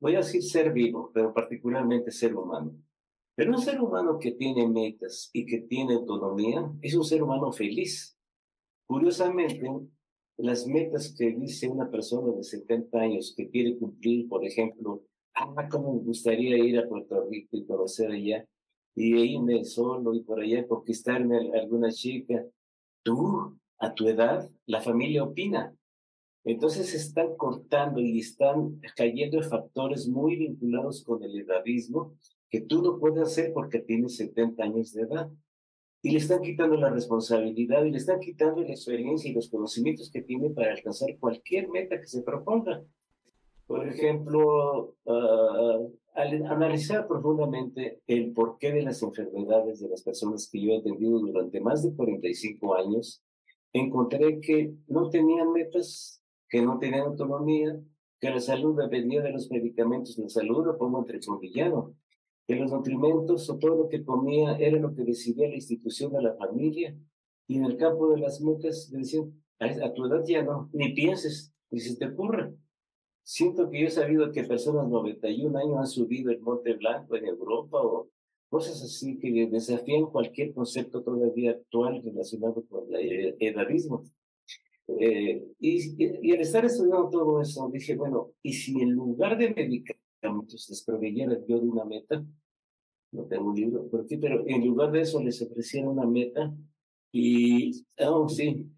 [0.00, 2.74] voy a decir ser vivo, pero particularmente ser humano.
[3.36, 7.52] Pero un ser humano que tiene metas y que tiene autonomía es un ser humano
[7.52, 8.18] feliz.
[8.84, 9.70] Curiosamente,
[10.42, 15.02] las metas que dice una persona de 70 años que quiere cumplir, por ejemplo,
[15.34, 18.46] ah, cómo me gustaría ir a Puerto Rico y conocer allá,
[18.94, 22.44] y irme solo y por allá conquistarme alguna chica.
[23.02, 25.74] Tú a tu edad, la familia opina.
[26.44, 32.14] Entonces están cortando y están cayendo en factores muy vinculados con el edadismo
[32.48, 35.30] que tú no puedes hacer porque tienes 70 años de edad.
[36.02, 40.10] Y le están quitando la responsabilidad y le están quitando la experiencia y los conocimientos
[40.10, 42.82] que tiene para alcanzar cualquier meta que se proponga.
[43.66, 45.78] Por ejemplo, ah,
[46.14, 51.18] al analizar profundamente el porqué de las enfermedades de las personas que yo he atendido
[51.20, 53.22] durante más de 45 años,
[53.72, 57.78] encontré que no tenían metas, que no tenían autonomía,
[58.20, 61.94] que la salud dependía de los medicamentos, la salud lo pongo entre villano,
[62.50, 66.20] que los nutrimentos o todo lo que comía era lo que decidía la institución de
[66.20, 66.96] la familia,
[67.46, 71.54] y en el campo de las metas decían, a tu edad ya no, ni pienses,
[71.70, 72.52] ni se te ocurra.
[73.22, 77.26] Siento que yo he sabido que personas 91 años han subido el Monte Blanco en
[77.26, 78.08] Europa o
[78.48, 84.02] cosas así que desafían cualquier concepto todavía actual relacionado con el edadismo.
[84.98, 89.54] Eh, y, y, al estar estudiando todo eso, dije, bueno, ¿y si en lugar de
[89.54, 92.24] medicamentos les proveyera yo de una meta?
[93.12, 96.54] No tengo un libro por aquí, pero en lugar de eso les ofreciera una meta
[97.12, 98.70] y, oh, sí,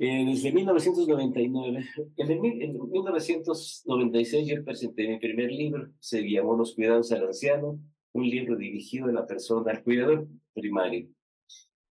[0.00, 1.84] eh, desde 1999,
[2.16, 7.80] en, en 1996 yo presenté mi primer libro, se llamó Los cuidados al anciano,
[8.12, 11.08] un libro dirigido a la persona, al cuidador primario.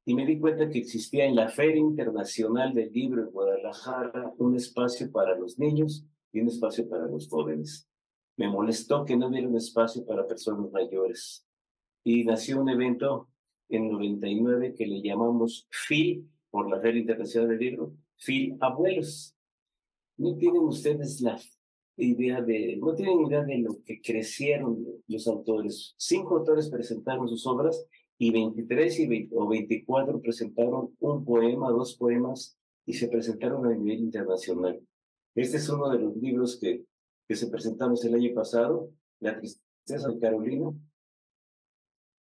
[0.06, 4.56] Y me di cuenta que existía en la Feria Internacional del Libro en Guadalajara un
[4.56, 7.90] espacio para los niños y un espacio para los jóvenes.
[8.38, 11.47] Me molestó que no hubiera un espacio para personas mayores.
[12.08, 13.28] Y nació un evento
[13.68, 19.36] en 99 que le llamamos FIL, por la Feria Internacional del Libro, FIL Abuelos.
[20.16, 21.38] ¿No tienen ustedes la
[21.98, 25.96] idea de, no tienen idea de lo que crecieron los autores.
[25.98, 27.86] Cinco autores presentaron sus obras
[28.18, 34.00] y 23 y o 24 presentaron un poema, dos poemas y se presentaron a nivel
[34.00, 34.80] internacional.
[35.36, 36.86] Este es uno de los libros que,
[37.28, 40.72] que se presentamos el año pasado, La tristeza de Carolina.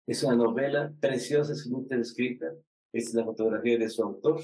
[0.10, 2.48] Es una novela preciosa, es muy escrita.
[2.92, 4.42] Esta es la fotografía de su autor.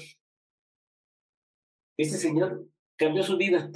[1.96, 3.70] Este señor cambió su vida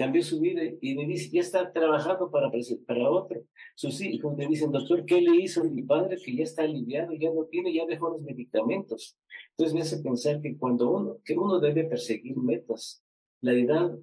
[0.00, 2.50] cambió su vida y me dice, ya está trabajando para,
[2.86, 3.42] para otro.
[3.74, 7.12] Sus hijos me dicen, doctor, ¿qué le hizo a mi padre que ya está aliviado,
[7.12, 9.18] ya no tiene, ya dejó los medicamentos?
[9.50, 13.04] Entonces me hace pensar que cuando uno, que uno debe perseguir metas,
[13.42, 13.94] la edad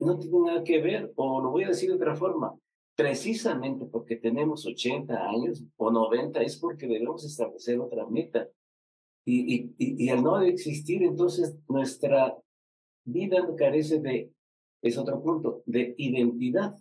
[0.00, 2.52] no tiene nada que ver, o lo voy a decir de otra forma,
[3.00, 8.46] precisamente porque tenemos 80 años o 90 es porque debemos establecer otra meta.
[9.24, 12.36] Y, al no existir, entonces nuestra
[13.04, 14.30] vida carece de
[14.82, 16.76] es otro punto de identidad.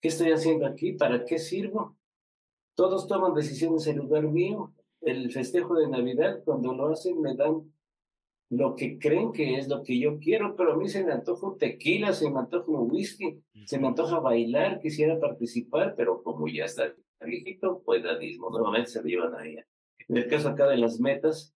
[0.00, 0.92] ¿Qué estoy haciendo aquí?
[0.92, 1.96] ¿Para qué sirvo?
[2.74, 4.72] Todos toman decisiones en lugar mío.
[5.00, 7.72] El festejo de Navidad, cuando lo hacen, me dan
[8.48, 11.56] lo que creen que es lo que yo quiero, pero a mí se me antoja
[11.58, 16.64] tequila, se me antoja un whisky, se me antoja bailar, quisiera participar, pero como ya
[16.64, 19.66] está viejito, pues mismo, nuevamente se llevan a ella.
[20.08, 21.56] En el caso acá de las metas,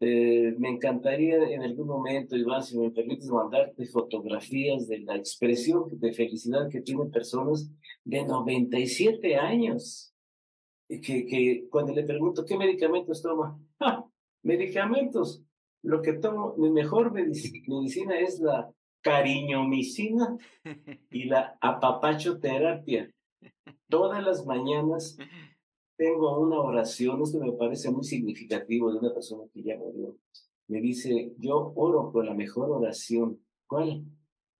[0.00, 5.84] eh, me encantaría en algún momento, Iván, si me permites mandarte fotografías de la expresión
[5.92, 7.70] de felicidad que tienen personas
[8.04, 10.12] de 97 años.
[10.88, 13.58] Que, que cuando le pregunto, ¿qué medicamentos toma?
[14.42, 15.43] medicamentos.
[15.84, 18.70] Lo que tomo, mi mejor medicina es la
[19.02, 20.36] cariñomicina
[21.10, 23.10] y la apapachoterapia.
[23.88, 25.16] Todas las mañanas
[25.96, 30.16] tengo una oración, esto me parece muy significativo de una persona que ya murió.
[30.66, 33.38] Me dice, yo oro con la mejor oración.
[33.66, 34.04] ¿Cuál?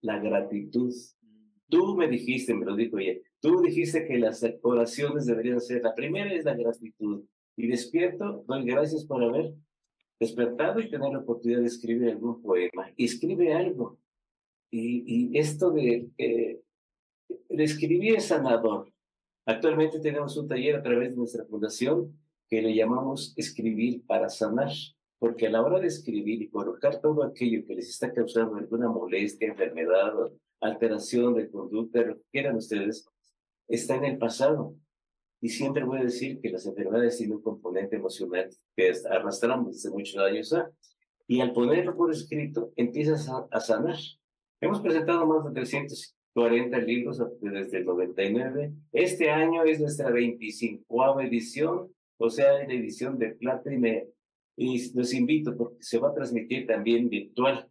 [0.05, 0.93] la gratitud.
[1.69, 5.95] Tú me dijiste, me lo dijo ella, tú dijiste que las oraciones deberían ser, la
[5.95, 7.25] primera es la gratitud.
[7.57, 9.55] Y despierto, doy gracias por haber
[10.25, 12.91] despertado y tener la oportunidad de escribir algún poema.
[12.97, 13.99] Y escribe algo.
[14.71, 16.61] Y, y esto de, eh,
[17.49, 18.93] de escribir es sanador.
[19.47, 24.73] Actualmente tenemos un taller a través de nuestra fundación que le llamamos escribir para sanar,
[25.19, 28.89] porque a la hora de escribir y colocar todo aquello que les está causando alguna
[28.89, 30.13] molestia, enfermedad,
[30.61, 33.07] alteración de conducta, lo que quieran ustedes,
[33.69, 34.75] está en el pasado.
[35.45, 39.91] Y siempre voy a decir que las enfermedades tienen un componente emocional que arrastramos desde
[39.91, 40.57] muchos años.
[41.27, 43.99] Y al ponerlo por escrito, empiezas a, sanar.
[44.63, 48.73] Hemos presentado más de 340 libros desde el 99.
[48.91, 54.09] Este año es nuestra 25 edición, o sea, la edición de plata y, me,
[54.57, 57.69] y los invito porque se va a transmitir también virtual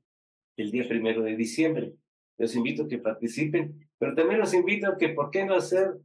[0.58, 1.96] el día primero de diciembre.
[2.38, 5.96] Los invito a que participen, pero también los invito a que, ¿por qué no hacer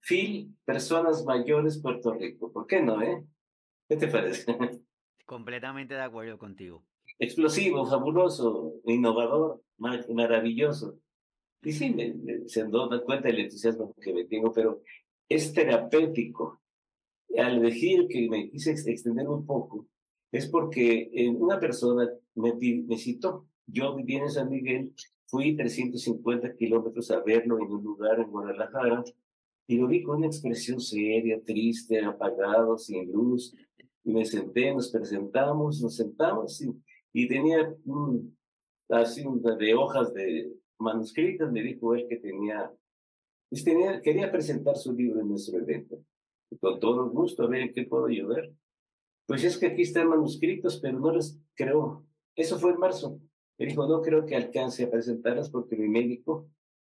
[0.00, 2.52] FIL Personas Mayores Puerto Rico?
[2.52, 3.24] ¿Por qué no, eh?
[3.88, 4.44] ¿Qué te parece?
[5.26, 6.84] Completamente de acuerdo contigo.
[7.18, 10.98] Explosivo, fabuloso, innovador, maravilloso.
[11.62, 14.82] Y sí, me, se da cuenta del entusiasmo que me tengo, pero
[15.28, 16.60] es terapéutico.
[17.36, 19.86] Al decir que me quise extender un poco,
[20.32, 23.46] es porque una persona me, me citó.
[23.66, 24.94] Yo viví en San Miguel
[25.30, 29.04] Fui 350 kilómetros a verlo en un lugar en Guadalajara
[29.68, 33.54] y lo vi con una expresión seria, triste, apagado, sin luz.
[34.02, 36.72] Y me senté, nos presentamos, nos sentamos y,
[37.12, 38.34] y tenía un,
[38.88, 39.22] así
[39.58, 42.72] de hojas de manuscritas, me dijo él que tenía,
[43.50, 45.98] pues tenía, quería presentar su libro en nuestro evento.
[46.50, 48.50] Y con todo gusto, a ver en qué puedo ayudar.
[49.26, 52.06] Pues es que aquí están manuscritos, pero no les creo.
[52.34, 53.20] Eso fue en marzo.
[53.58, 56.48] Me dijo, no creo que alcance a presentarlas porque mi médico,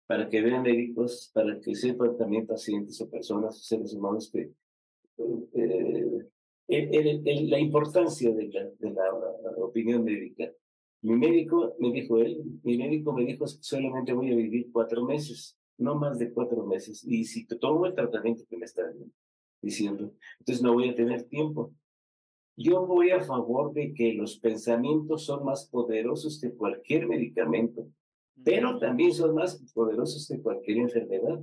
[0.09, 4.51] para que vean médicos, para que sepan también pacientes o personas, seres humanos que...
[5.53, 6.25] Eh,
[6.67, 9.03] la importancia de la, de la,
[9.57, 10.51] opinión médica.
[11.03, 15.59] Mi médico, me dijo él, mi médico me dijo solamente voy a vivir cuatro meses,
[15.77, 17.03] no más de cuatro meses.
[17.05, 18.91] Y si tomo el tratamiento que me está
[19.61, 21.71] diciendo, entonces no voy a tener tiempo.
[22.57, 27.87] Yo voy a favor de que los pensamientos son más poderosos que cualquier medicamento,
[28.43, 31.39] pero también son más poderosos que cualquier enfermedad.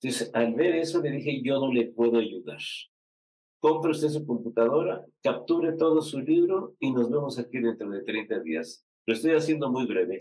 [0.00, 2.58] Entonces, al ver eso, le dije, yo no le puedo ayudar.
[3.60, 8.40] Compre usted su computadora, capture todo su libro y nos vemos aquí dentro de 30
[8.40, 8.86] días.
[9.06, 10.18] Lo estoy haciendo muy breve.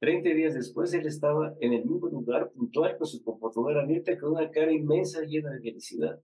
[0.00, 4.32] 30 días después, él estaba en el mismo lugar, puntual, con su computadora abierta, con
[4.32, 6.20] una cara inmensa llena de felicidad.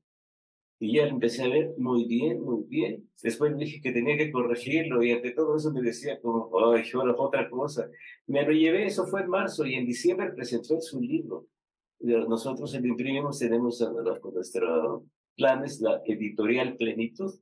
[0.79, 3.09] Y ya empecé a ver muy bien, muy bien.
[3.23, 7.15] Después dije que tenía que corregirlo y ante todo eso me decía como, ay, ahora
[7.17, 7.89] otra cosa.
[8.27, 11.47] Me lo llevé, eso fue en marzo y en diciembre presentó su libro.
[12.01, 13.83] Nosotros el imprimimos, tenemos
[14.21, 15.05] con nuestros
[15.37, 17.33] planes la editorial Plenitud.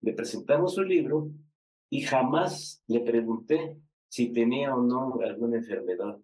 [0.00, 1.30] Le presentamos su libro
[1.90, 3.76] y jamás le pregunté
[4.08, 6.18] si tenía o no alguna enfermedad.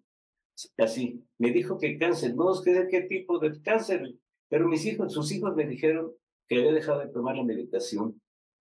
[0.77, 4.15] Así, me dijo que cáncer, no sé qué tipo de cáncer,
[4.47, 6.11] pero mis hijos, sus hijos me dijeron
[6.47, 8.21] que había dejado de tomar la medicación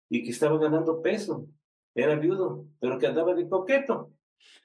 [0.09, 1.47] y que estaba ganando peso.
[1.95, 4.11] Era viudo, pero que andaba de coqueto.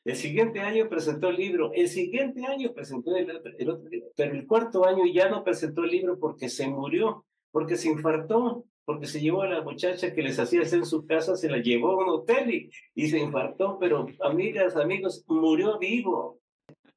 [0.05, 3.31] El siguiente año presentó el libro, el siguiente año presentó el,
[3.69, 7.77] otro libro, pero el cuarto año ya no presentó el libro porque se murió, porque
[7.77, 11.37] se infartó, porque se llevó a la muchacha que les hacía hacer en su casa,
[11.37, 16.41] se la llevó a un hotel y, y se infartó, pero amigas, amigos, murió vivo.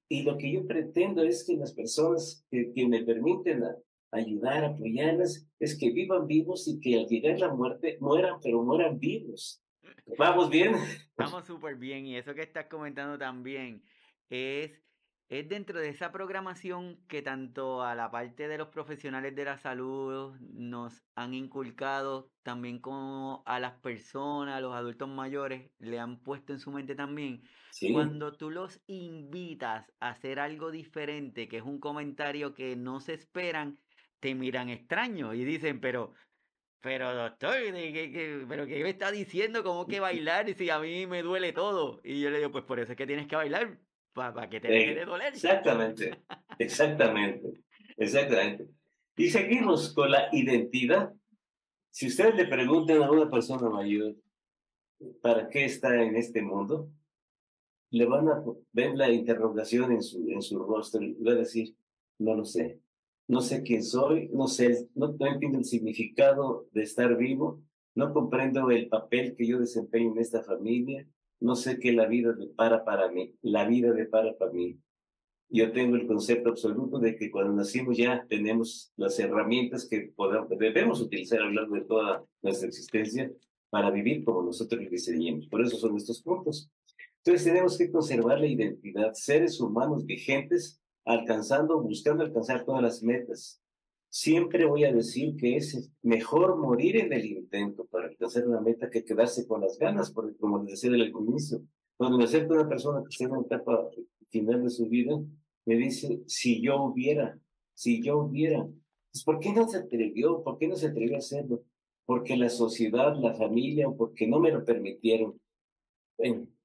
[0.07, 3.63] Y lo que yo pretendo es que las personas que, que me permiten
[4.11, 8.99] ayudar, apoyarlas, es que vivan vivos y que al llegar la muerte mueran, pero mueran
[8.99, 9.63] vivos.
[10.17, 10.75] ¿Vamos bien?
[11.17, 13.83] Vamos súper bien y eso que estás comentando también
[14.29, 14.71] es,
[15.29, 19.57] es dentro de esa programación que tanto a la parte de los profesionales de la
[19.59, 26.19] salud nos han inculcado, también como a las personas, a los adultos mayores, le han
[26.21, 27.43] puesto en su mente también.
[27.91, 33.13] Cuando tú los invitas a hacer algo diferente, que es un comentario que no se
[33.13, 33.77] esperan,
[34.19, 36.13] te miran extraño y dicen, pero,
[36.81, 39.63] pero doctor, ¿qué, pero ¿qué me está diciendo?
[39.63, 41.99] ¿Cómo que bailar si a mí me duele todo?
[42.03, 43.79] Y yo le digo, pues por eso es que tienes que bailar,
[44.13, 45.33] para que te deje de doler.
[45.33, 46.19] Exactamente,
[46.57, 47.63] exactamente,
[47.97, 48.67] exactamente.
[49.15, 51.13] Y seguimos con la identidad.
[51.91, 54.15] Si ustedes le preguntan a una persona mayor,
[55.21, 56.89] ¿para qué está en este mundo?
[57.91, 61.75] Le van a ver la interrogación en su, en su rostro y va a decir,
[62.19, 62.79] no lo sé
[63.29, 67.61] no sé quién soy, no sé, no, entiendo el significado de estar vivo,
[67.93, 71.07] no comprendo el papel que yo desempeño en esta familia,
[71.39, 74.79] no sé qué la vida depara para mí, la vida depara para mí.
[75.47, 80.11] yo tengo el concepto absoluto de que cuando nacimos ya tenemos las herramientas que
[80.57, 83.31] debemos utilizar a lo largo de toda nuestra existencia
[83.69, 85.47] para vivir como nosotros lo.
[85.47, 86.71] Por eso son estos puntos.
[87.23, 93.61] Entonces tenemos que conservar la identidad, seres humanos vigentes, alcanzando, buscando alcanzar todas las metas.
[94.09, 98.89] Siempre voy a decir que es mejor morir en el intento para alcanzar una meta
[98.89, 101.61] que quedarse con las ganas, porque como les decía el comienzo,
[101.95, 103.89] cuando me acerca una persona que está en una etapa
[104.29, 105.19] final de su vida,
[105.65, 107.37] me dice, si yo hubiera,
[107.73, 108.67] si yo hubiera,
[109.11, 110.43] pues ¿por qué no se atrevió?
[110.43, 111.63] ¿Por qué no se atrevió a hacerlo?
[112.05, 115.39] Porque la sociedad, la familia, porque no me lo permitieron.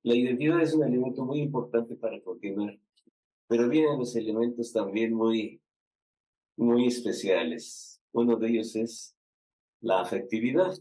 [0.03, 2.79] La identidad es un elemento muy importante para continuar,
[3.47, 5.61] pero vienen los elementos también muy,
[6.57, 8.01] muy especiales.
[8.13, 9.17] Uno de ellos es
[9.81, 10.75] la afectividad.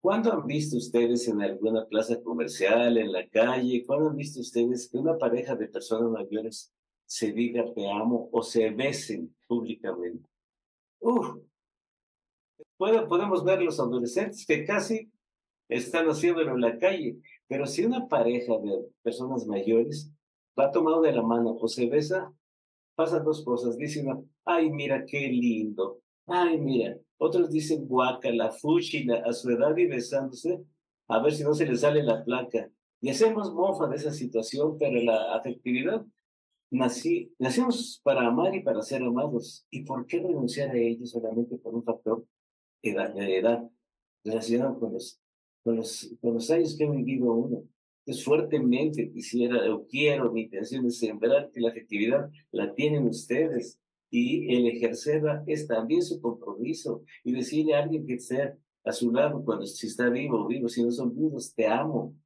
[0.00, 4.88] ¿Cuándo han visto ustedes en alguna plaza comercial, en la calle, cuándo han visto ustedes
[4.88, 6.72] que una pareja de personas mayores
[7.04, 10.26] se diga te amo o se besen públicamente?
[11.00, 11.36] Uf,
[12.76, 15.10] podemos ver los adolescentes que casi
[15.68, 20.10] están haciéndolo en la calle, pero si una pareja de personas mayores
[20.58, 22.32] va tomado de la mano o se besa,
[22.94, 23.76] pasan dos cosas.
[23.76, 29.86] Dicen, ay, mira qué lindo, ay, mira, otros dicen guacala, fuchila, a su edad y
[29.86, 30.62] besándose,
[31.08, 32.70] a ver si no se les sale la placa.
[33.00, 36.04] Y hacemos mofa de esa situación, pero la afectividad,
[36.70, 39.66] nací, nacimos para amar y para ser amados.
[39.70, 42.24] ¿Y por qué renunciar a ello solamente por un factor
[42.82, 43.70] edad, de edad
[44.24, 45.20] relacionado con los,
[45.64, 47.64] con, los, con los años que ha vivido uno?
[48.10, 53.78] Es fuertemente quisiera o quiero, mi intención es sembrar que la afectividad la tienen ustedes
[54.10, 59.12] y el ejercerla es también su compromiso y decirle a alguien que esté a su
[59.12, 62.16] lado cuando si está vivo, vivo, si no son vivos, te amo,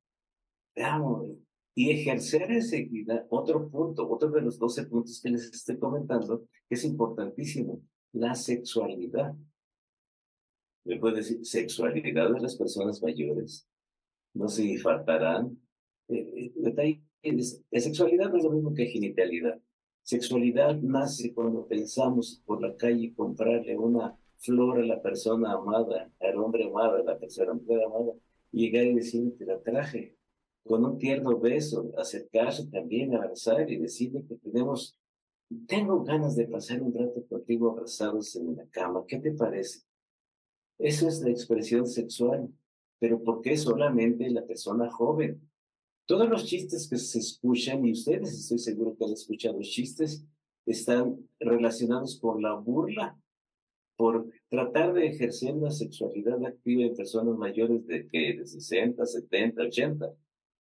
[0.73, 1.37] te amo.
[1.75, 6.47] Y ejercer esa equidad, otro punto, otro de los 12 puntos que les estoy comentando,
[6.67, 7.83] que es importantísimo,
[8.13, 9.35] la sexualidad.
[10.85, 13.69] ¿Me puede decir sexualidad de las personas mayores?
[14.33, 15.59] No se faltarán.
[16.09, 16.53] Eh,
[17.23, 19.61] eh, sexualidad no es lo mismo que genitalidad.
[20.03, 26.37] Sexualidad nace cuando pensamos por la calle comprarle una flor a la persona amada, al
[26.37, 28.13] hombre amado, a la persona mujer amada,
[28.53, 30.17] y llegar y decirle, te la traje,
[30.65, 34.99] con un tierno beso, acercarse también, abrazar y decirle que tenemos,
[35.67, 39.81] tengo ganas de pasar un rato contigo abrazados en la cama, ¿qué te parece?
[40.79, 42.49] Eso es la expresión sexual,
[42.99, 45.41] pero ¿por qué solamente la persona joven?
[46.07, 50.25] Todos los chistes que se escuchan, y ustedes estoy seguro que han escuchado chistes,
[50.67, 53.19] están relacionados con la burla,
[53.97, 59.63] por tratar de ejercer una sexualidad activa en personas mayores de, que de 60, 70,
[59.63, 60.13] 80.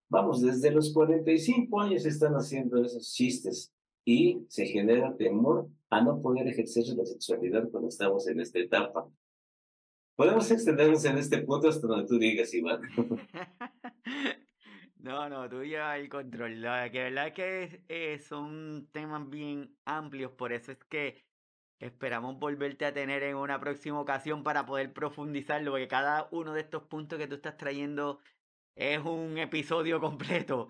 [0.10, 3.72] Vamos, desde los 45 años están haciendo esos chistes
[4.04, 9.08] y se genera temor a no poder ejercer la sexualidad cuando estamos en esta etapa.
[10.16, 12.82] Podemos extendernos en este punto hasta donde tú digas, Iván.
[15.00, 16.62] No, no, tú llevas el control.
[16.62, 21.26] La que verdad es que eh, son temas bien amplios, por eso es que
[21.80, 26.62] esperamos volverte a tener en una próxima ocasión para poder profundizarlo, porque cada uno de
[26.62, 28.20] estos puntos que tú estás trayendo
[28.76, 30.68] es un episodio completo.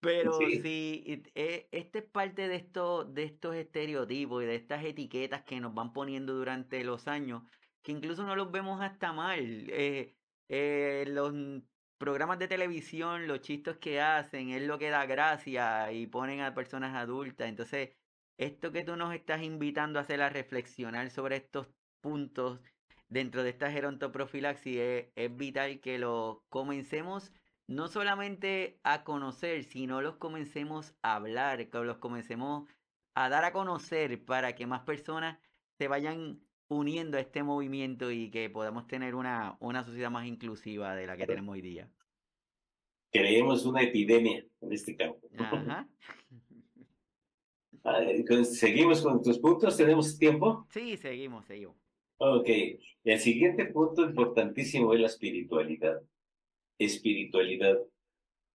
[0.00, 5.44] Pero sí, eh, este es parte de, esto, de estos estereotipos y de estas etiquetas
[5.44, 7.42] que nos van poniendo durante los años,
[7.82, 9.40] que incluso no los vemos hasta mal.
[9.70, 10.16] Eh,
[10.48, 11.32] eh, los
[11.98, 16.54] programas de televisión, los chistes que hacen, es lo que da gracia y ponen a
[16.54, 17.48] personas adultas.
[17.48, 17.90] Entonces,
[18.38, 21.68] esto que tú nos estás invitando a hacer a reflexionar sobre estos
[22.00, 22.60] puntos
[23.08, 27.32] dentro de esta gerontoprofilaxis es, es vital que los comencemos
[27.68, 32.68] no solamente a conocer, sino los comencemos a hablar, que los comencemos
[33.14, 35.38] a dar a conocer para que más personas
[35.78, 40.94] se vayan uniendo a este movimiento y que podamos tener una, una sociedad más inclusiva
[40.94, 41.90] de la que tenemos hoy día.
[43.10, 45.28] Creemos una epidemia en este campo.
[45.38, 45.88] Ajá.
[48.44, 49.76] ¿Seguimos con tus puntos?
[49.76, 50.66] ¿Tenemos tiempo?
[50.70, 51.76] Sí, seguimos, seguimos.
[52.18, 52.48] Ok.
[53.04, 56.02] El siguiente punto importantísimo es la espiritualidad.
[56.78, 57.78] Espiritualidad.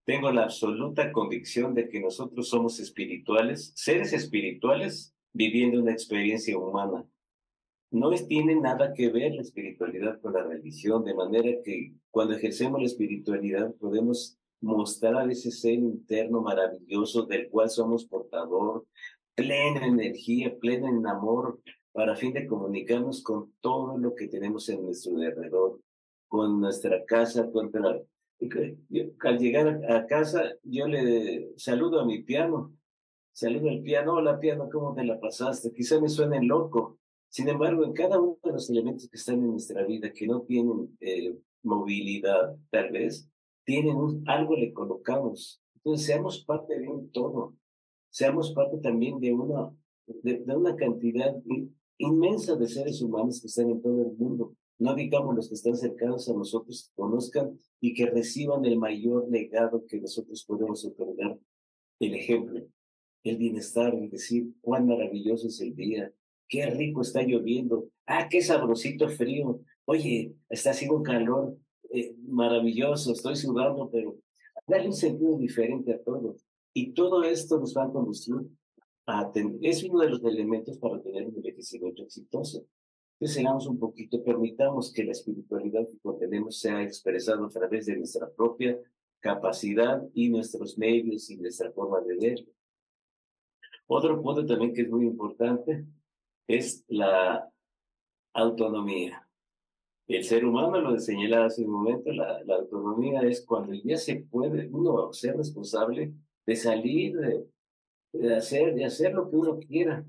[0.05, 7.05] Tengo la absoluta convicción de que nosotros somos espirituales, seres espirituales viviendo una experiencia humana
[7.93, 12.79] no tiene nada que ver la espiritualidad con la religión, de manera que cuando ejercemos
[12.79, 18.85] la espiritualidad podemos mostrar ese ser interno maravilloso del cual somos portador,
[19.35, 21.59] plena energía, plena en amor,
[21.91, 25.79] para fin de comunicarnos con todo lo que tenemos en nuestro alrededor,
[26.27, 32.73] con nuestra casa, con al llegar a casa yo le saludo a mi piano
[33.33, 35.73] saluda al piano, hola piano, ¿cómo te la pasaste?
[35.73, 36.99] Quizá me suene loco.
[37.33, 40.41] Sin embargo, en cada uno de los elementos que están en nuestra vida, que no
[40.41, 43.27] tienen eh, movilidad, tal vez,
[43.65, 45.59] tienen un, algo le colocamos.
[45.77, 47.55] Entonces, seamos parte de un todo.
[48.11, 49.75] Seamos parte también de una,
[50.05, 51.33] de, de una cantidad
[51.97, 54.53] inmensa de seres humanos que están en todo el mundo.
[54.77, 59.27] No digamos los que están cercanos a nosotros, que conozcan y que reciban el mayor
[59.31, 61.39] legado que nosotros podemos otorgar.
[61.99, 62.63] El ejemplo,
[63.23, 66.13] el bienestar, el decir cuán maravilloso es el día,
[66.47, 71.57] qué rico está lloviendo, ah, qué sabrosito frío, oye, está haciendo un calor
[71.89, 74.15] eh, maravilloso, estoy sudando, pero
[74.67, 76.35] darle un sentido diferente a todo.
[76.73, 78.35] Y todo esto nos va a conducir
[79.05, 82.65] a tener, es uno de los elementos para tener un envejecimiento exitoso.
[83.19, 87.97] Entonces, seamos un poquito, permitamos que la espiritualidad que contenemos sea expresada a través de
[87.97, 88.77] nuestra propia
[89.19, 92.45] capacidad y nuestros medios y nuestra forma de ver.
[93.87, 95.85] Otro punto también que es muy importante
[96.47, 97.49] es la
[98.33, 99.27] autonomía.
[100.07, 104.17] El ser humano, lo señalaba hace un momento, la, la, autonomía es cuando ya se
[104.17, 106.13] puede uno ser responsable
[106.45, 107.45] de salir, de,
[108.11, 110.05] de, hacer, de hacer lo que uno quiera.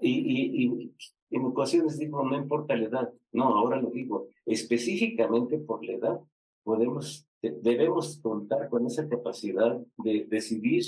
[0.00, 0.92] Y, y,
[1.30, 5.92] y en ocasiones digo, no importa la edad, no, ahora lo digo, específicamente por la
[5.92, 6.20] edad,
[6.64, 10.84] podemos, debemos contar con esa capacidad de decidir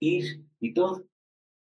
[0.00, 1.04] ir y todo.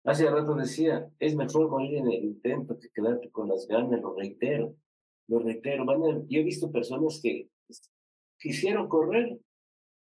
[0.04, 4.14] Hace rato decía, es mejor morir en el intento que quedarte con las ganas, lo
[4.14, 4.74] reitero,
[5.28, 5.84] lo reitero.
[5.84, 7.48] Van yo he visto personas que
[8.38, 9.38] quisieron correr,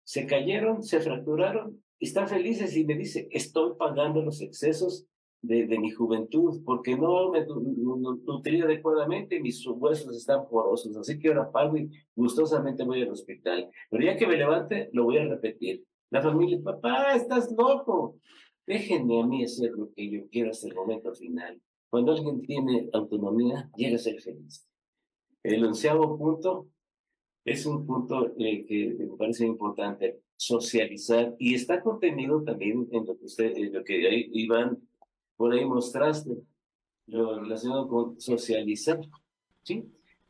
[0.03, 5.05] se cayeron, se fracturaron, están felices y me dice, estoy pagando los excesos
[5.41, 11.19] de, de mi juventud porque no me nutrí adecuadamente y mis huesos están porosos, así
[11.19, 13.69] que ahora pago y gustosamente voy al hospital.
[13.89, 15.83] Pero ya que me levante, lo voy a repetir.
[16.09, 18.15] La familia, papá, estás loco.
[18.69, 21.59] Déjenme a mí hacer lo que yo quiero hasta el momento final.
[21.89, 24.69] Cuando alguien tiene autonomía, llega a ser feliz.
[25.41, 26.67] El onceavo punto
[27.43, 33.17] es un punto eh, que me parece importante, socializar, y está contenido también en lo
[33.17, 34.77] que usted, en lo que Iván
[35.35, 36.37] por ahí mostraste,
[37.07, 38.99] lo relacionado con socializar,
[39.63, 39.83] ¿sí?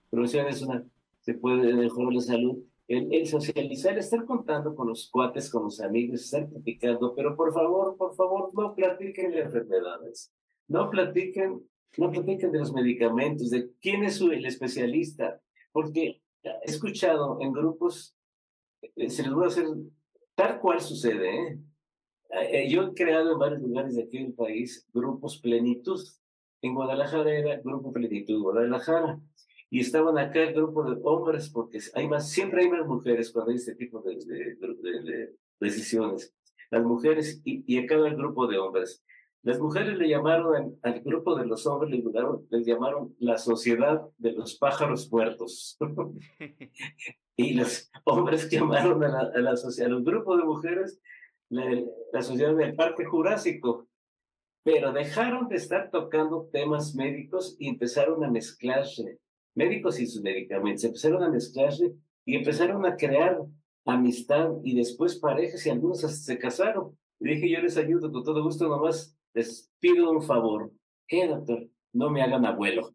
[0.10, 0.88] Profesión es una,
[1.20, 2.58] se puede mejorar la salud,
[2.90, 7.96] el, socializar, estar contando con los cuates, con los amigos, estar platicando, pero por favor,
[7.96, 10.34] por favor, no platiquen de enfermedades,
[10.68, 11.62] no platiquen,
[11.98, 15.40] no platiquen de los medicamentos, de quién es el especialista,
[15.72, 18.16] porque he escuchado en grupos,
[18.82, 19.68] eh, se les voy a hacer
[20.34, 21.60] tal cual sucede, ¿eh?
[22.32, 26.00] Eh, yo he creado en varios lugares de aquí del país grupos plenitud.
[26.62, 29.20] En Guadalajara era Grupo Plenitud Guadalajara
[29.70, 33.52] y estaban acá el grupo de hombres, porque hay más, siempre hay más mujeres cuando
[33.52, 36.34] hay este tipo de, de, decisiones.
[36.72, 39.04] Las mujeres y, y acá el grupo de hombres.
[39.42, 44.02] Las mujeres le llamaron al, grupo de los hombres, le llamaron, les llamaron la sociedad
[44.18, 45.78] de los pájaros muertos.
[47.38, 51.00] y los hombres llamaron a, la, a, la, a los grupos de mujeres
[51.50, 51.64] la,
[52.12, 53.88] la sociedad del Parque Jurásico
[54.64, 59.20] pero dejaron de estar tocando temas médicos y empezaron a mezclarse
[59.60, 61.94] médicos y sus medicamentos, empezaron a mezclarse
[62.26, 63.38] y empezaron a crear
[63.86, 66.98] amistad y después parejas y algunos hasta se casaron.
[67.20, 70.72] Y dije, yo les ayudo con todo gusto, nomás les pido un favor.
[71.08, 71.68] ¿Qué, doctor?
[71.92, 72.94] No me hagan abuelo.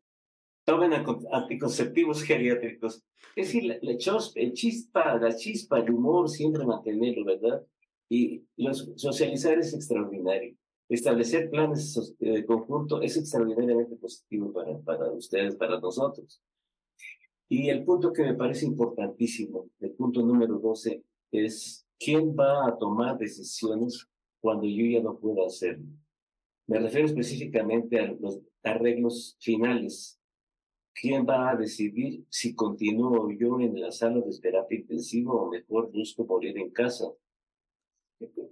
[0.64, 0.92] Tomen
[1.30, 3.04] anticonceptivos geriátricos.
[3.36, 3.92] Es decir, la, la
[4.36, 7.62] el chispa, la chispa, el humor, siempre mantenerlo, ¿verdad?
[8.08, 10.56] Y los, socializar es extraordinario.
[10.88, 16.40] Establecer planes de conjunto es extraordinariamente positivo para, para ustedes, para nosotros.
[17.48, 22.76] Y el punto que me parece importantísimo, el punto número 12, es quién va a
[22.78, 24.06] tomar decisiones
[24.40, 25.86] cuando yo ya no pueda hacerlo.
[26.66, 30.18] Me refiero específicamente a los arreglos finales.
[30.94, 35.90] ¿Quién va a decidir si continúo yo en la sala de terapia intensiva o mejor
[35.92, 37.06] busco morir en casa?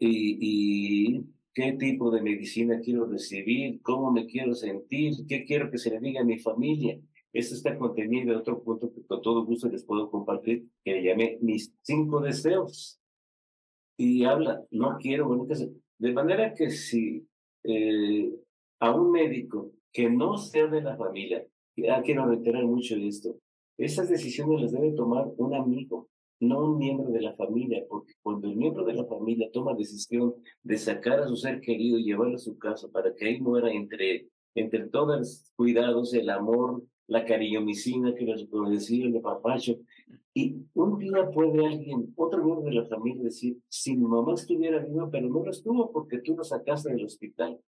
[0.00, 1.24] Y
[1.54, 6.00] qué tipo de medicina quiero recibir, cómo me quiero sentir, qué quiero que se le
[6.00, 7.00] diga a mi familia.
[7.32, 11.02] Esto está contenido en otro punto que con todo gusto les puedo compartir, que le
[11.02, 13.00] llamé mis cinco deseos.
[13.96, 15.46] Y habla, no quiero, bueno,
[15.98, 17.26] de manera que si
[17.64, 18.30] eh,
[18.80, 23.38] a un médico que no sea de la familia, ya quiero reiterar mucho esto,
[23.78, 26.08] esas decisiones las debe tomar un amigo,
[26.40, 30.34] no un miembro de la familia, porque cuando el miembro de la familia toma decisión
[30.62, 33.72] de sacar a su ser querido y llevarlo a su casa para que ahí muera
[33.72, 36.82] entre, entre todos los cuidados, el amor,
[37.12, 39.76] la cariñomicina que les decía el papacho,
[40.34, 44.78] Y un día puede alguien, otro miembro de la familia, decir, si mi mamá estuviera
[44.78, 47.60] viva, pero no lo estuvo porque tú lo sacaste del hospital.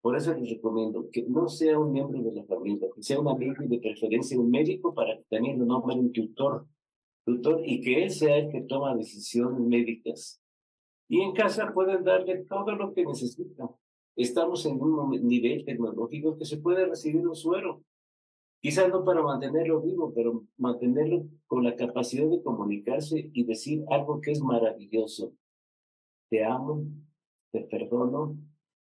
[0.00, 3.26] Por eso les recomiendo que no sea un miembro de la familia, que sea un
[3.26, 6.68] amigo y de preferencia un médico para que también lo nombre un tutor,
[7.24, 10.40] tutor y que él sea el que toma decisiones médicas.
[11.08, 13.70] Y en casa pueden darle todo lo que necesitan.
[14.14, 17.82] Estamos en un nivel tecnológico que se puede recibir un suero.
[18.60, 24.20] Quizás no para mantenerlo vivo, pero mantenerlo con la capacidad de comunicarse y decir algo
[24.20, 25.32] que es maravilloso.
[26.28, 26.84] Te amo,
[27.52, 28.36] te perdono,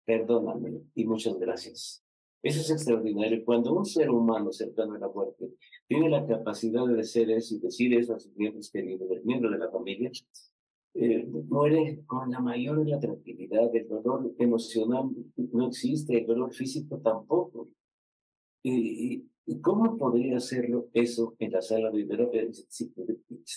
[0.07, 2.03] perdóname y muchas gracias.
[2.43, 3.45] Eso es extraordinario.
[3.45, 5.51] Cuando un ser humano cercano a la muerte
[5.87, 9.59] tiene la capacidad de decir eso y decir eso a sus miembros queridos, miembros de
[9.59, 10.11] la familia,
[10.95, 13.75] eh, muere con la mayor de la tranquilidad.
[13.75, 17.69] El dolor emocional no existe, el dolor físico tampoco.
[18.63, 19.31] ¿Y, y
[19.61, 22.47] cómo podría hacerlo eso en la sala de terapia,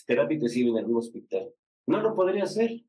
[0.06, 1.50] terapia intensiva en algún hospital?
[1.88, 2.84] No lo podría hacer.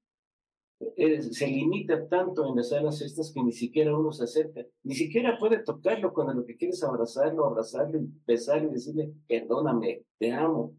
[0.96, 4.94] Eh, se limita tanto en las salas estas que ni siquiera uno se acerca, ni
[4.94, 10.32] siquiera puede tocarlo cuando lo que quiere es abrazarlo, abrazarlo, besarlo y decirle, perdóname, te
[10.32, 10.74] amo.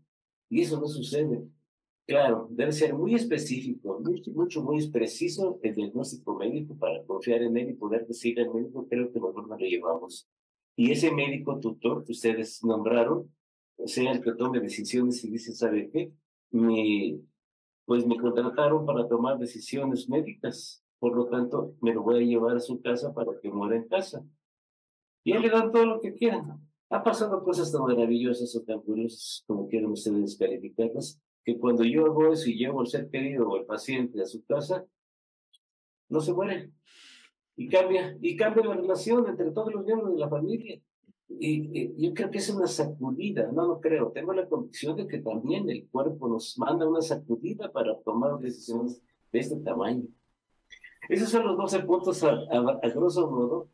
[0.49, 1.43] Y eso no sucede.
[2.05, 7.55] Claro, debe ser muy específico, mucho, mucho, muy preciso el diagnóstico médico para confiar en
[7.55, 10.27] él y poder decirle al médico, creo que mejor no lo llevamos.
[10.75, 13.33] Y ese médico tutor que ustedes nombraron,
[13.85, 16.11] sea el que tome decisiones y dice, ¿sabe qué?
[16.51, 17.21] Mi,
[17.85, 22.55] pues me contrataron para tomar decisiones médicas, por lo tanto me lo voy a llevar
[22.55, 24.23] a su casa para que muera en casa.
[25.23, 26.59] Y él le dan todo lo que quieran.
[26.89, 32.05] Ha pasado cosas tan maravillosas o tan curiosas como quieran ustedes calificarlas, que cuando yo
[32.05, 34.85] hago eso y llevo al ser querido o al paciente a su casa,
[36.09, 36.71] no se muere.
[37.55, 40.81] Y cambia, y cambia la relación entre todos los miembros de la familia.
[41.29, 44.11] Y, yo creo que es una sacudida, no lo creo.
[44.11, 49.01] Tengo la convicción de que también el cuerpo nos manda una sacudida para tomar decisiones
[49.31, 50.05] de este tamaño.
[51.09, 53.67] Esos son los 12 puntos a, a, grosso modo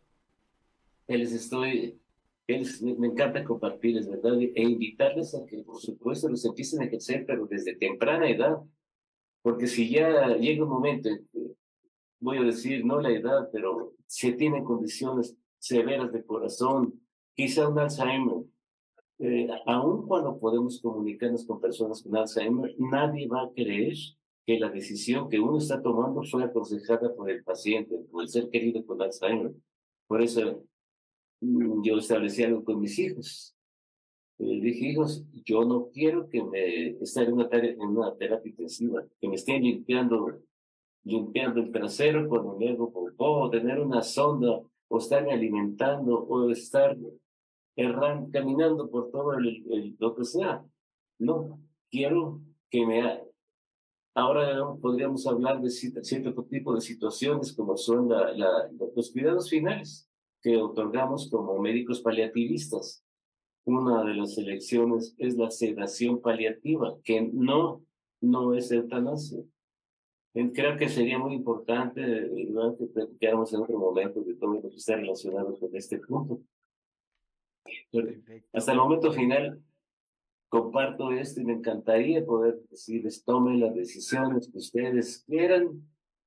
[1.17, 1.99] les estoy,
[2.47, 2.63] que
[2.97, 4.39] me encanta compartirles, ¿verdad?
[4.39, 8.57] E invitarles a que, por supuesto, los empiecen a ejercer, pero desde temprana edad.
[9.41, 11.55] Porque si ya llega un momento en que,
[12.19, 17.01] voy a decir, no la edad, pero se tienen condiciones severas de corazón,
[17.33, 18.43] quizá un Alzheimer.
[19.21, 23.93] Eh, aun cuando podemos comunicarnos con personas con Alzheimer, nadie va a creer
[24.45, 28.49] que la decisión que uno está tomando fue aconsejada por el paciente, por el ser
[28.49, 29.51] querido con Alzheimer.
[30.07, 30.65] Por eso
[31.41, 33.55] mm, yo establecí algo con mis hijos.
[34.39, 39.05] Eh, dije, hijos, yo no quiero que me esté en una, en una terapia intensiva,
[39.19, 40.39] que me estén limpiando,
[41.09, 46.97] limpiando el trasero cuando me hago popó, tener una sonda, o estarme alimentando, o estar
[47.75, 50.65] erran, caminando por todo el, lo que sea.
[51.19, 53.23] No, quiero que me...
[54.15, 60.09] Ahora podríamos hablar de cierto tipo de situaciones como son la, la, los cuidados finales
[60.41, 63.03] que otorgamos como médicos paliativistas.
[63.65, 67.83] Una de las elecciones es la sedación paliativa, que no,
[68.19, 69.43] no es eutanasia.
[70.33, 74.75] Creo que sería muy importante eh, que platicáramos en otro momento de todo lo que
[74.75, 76.41] está relacionado con este punto.
[78.53, 79.61] Hasta el momento final
[80.47, 85.83] comparto esto y me encantaría poder decirles, tomen las decisiones que ustedes quieran.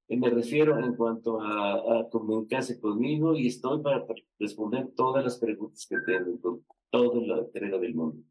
[0.08, 4.04] Y me refiero en cuanto a, a comunicarse conmigo y estoy para
[4.38, 8.22] responder todas las preguntas que tengan con toda la entrega del mundo.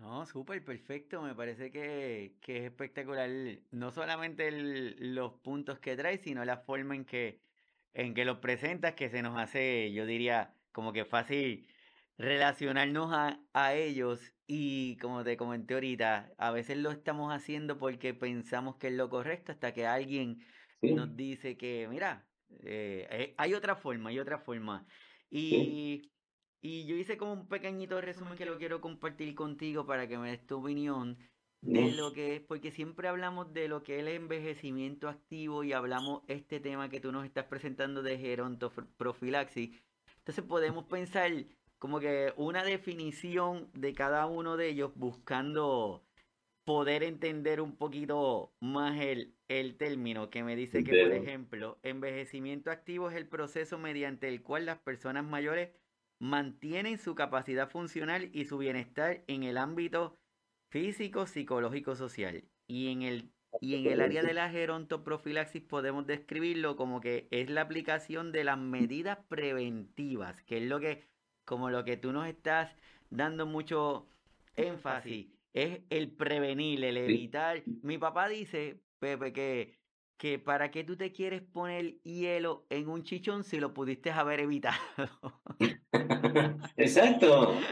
[0.00, 1.20] No, súper perfecto.
[1.22, 3.28] Me parece que, que, es espectacular.
[3.70, 7.40] No solamente los puntos que trae, sino la forma en que,
[7.92, 11.68] en que los presentas, que se nos hace, yo diría, como que fácil
[12.16, 18.14] relacionarnos a, a, ellos y como te comenté ahorita, a veces lo estamos haciendo porque
[18.14, 20.44] pensamos que es lo correcto hasta que alguien
[20.82, 22.26] nos dice que, mira,
[22.64, 24.86] eh, eh, hay otra forma, hay otra forma.
[25.30, 26.10] Y,
[26.62, 30.30] y yo hice como un pequeñito resumen que lo quiero compartir contigo para que me
[30.30, 31.16] des tu opinión
[31.62, 35.72] de lo que es, porque siempre hablamos de lo que es el envejecimiento activo y
[35.72, 39.70] hablamos este tema que tú nos estás presentando de gerontoprofilaxis.
[40.18, 41.30] Entonces podemos pensar
[41.78, 46.02] como que una definición de cada uno de ellos buscando
[46.64, 52.70] poder entender un poquito más el, el término que me dice que, por ejemplo, envejecimiento
[52.70, 55.70] activo es el proceso mediante el cual las personas mayores
[56.20, 60.16] mantienen su capacidad funcional y su bienestar en el ámbito
[60.68, 62.44] físico, psicológico, social.
[62.68, 67.50] Y en el, y en el área de la gerontoprofilaxis podemos describirlo como que es
[67.50, 71.08] la aplicación de las medidas preventivas, que es lo que
[71.44, 72.76] como lo que tú nos estás
[73.08, 74.06] dando mucho
[74.54, 77.64] énfasis, es el prevenir, el evitar.
[77.82, 79.79] Mi papá dice, Pepe, que,
[80.20, 84.40] que para qué tú te quieres poner hielo en un chichón si lo pudiste haber
[84.40, 84.78] evitado.
[86.76, 87.54] Exacto.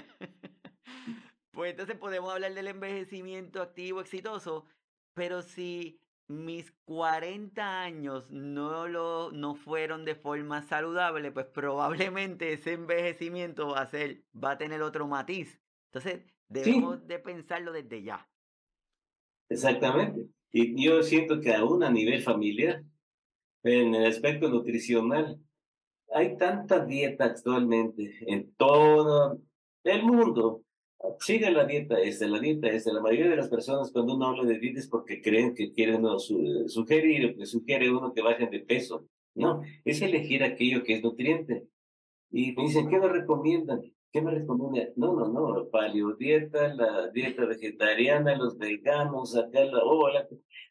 [1.52, 4.66] Pues entonces podemos hablar del envejecimiento activo exitoso,
[5.12, 12.74] pero si mis 40 años no, lo, no fueron de forma saludable, pues probablemente ese
[12.74, 15.60] envejecimiento va a ser, va a tener otro matiz.
[15.86, 18.30] Entonces, debemos de pensarlo desde ya.
[19.50, 20.37] Exactamente.
[20.52, 22.82] Y yo siento que aún a nivel familiar,
[23.62, 25.40] en el aspecto nutricional,
[26.14, 29.38] hay tanta dieta actualmente en todo
[29.84, 30.62] el mundo
[31.20, 32.92] sigue la dieta esta, la dieta esta.
[32.92, 36.04] La mayoría de las personas cuando uno habla de dieta es porque creen que quieren
[36.04, 39.06] uno sugerir, que sugiere uno que bajen de peso.
[39.34, 41.68] No, es elegir aquello que es nutriente.
[42.30, 43.82] Y me dicen, ¿qué me recomiendan?
[44.12, 44.92] ¿Qué me recomiendan?
[44.96, 49.80] No, no, no, paleodieta, la dieta vegetariana, los veganos, acá la...
[49.84, 50.08] Oh,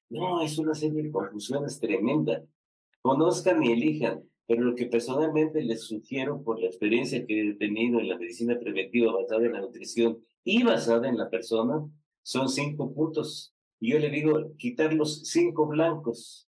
[0.09, 2.43] No, es una serie de confusiones tremenda.
[3.01, 4.23] Conozcan y elijan.
[4.47, 8.57] Pero lo que personalmente les sugiero por la experiencia que he tenido en la medicina
[8.57, 11.85] preventiva basada en la nutrición y basada en la persona
[12.23, 13.53] son cinco puntos.
[13.79, 16.49] Y yo le digo quitar los cinco blancos.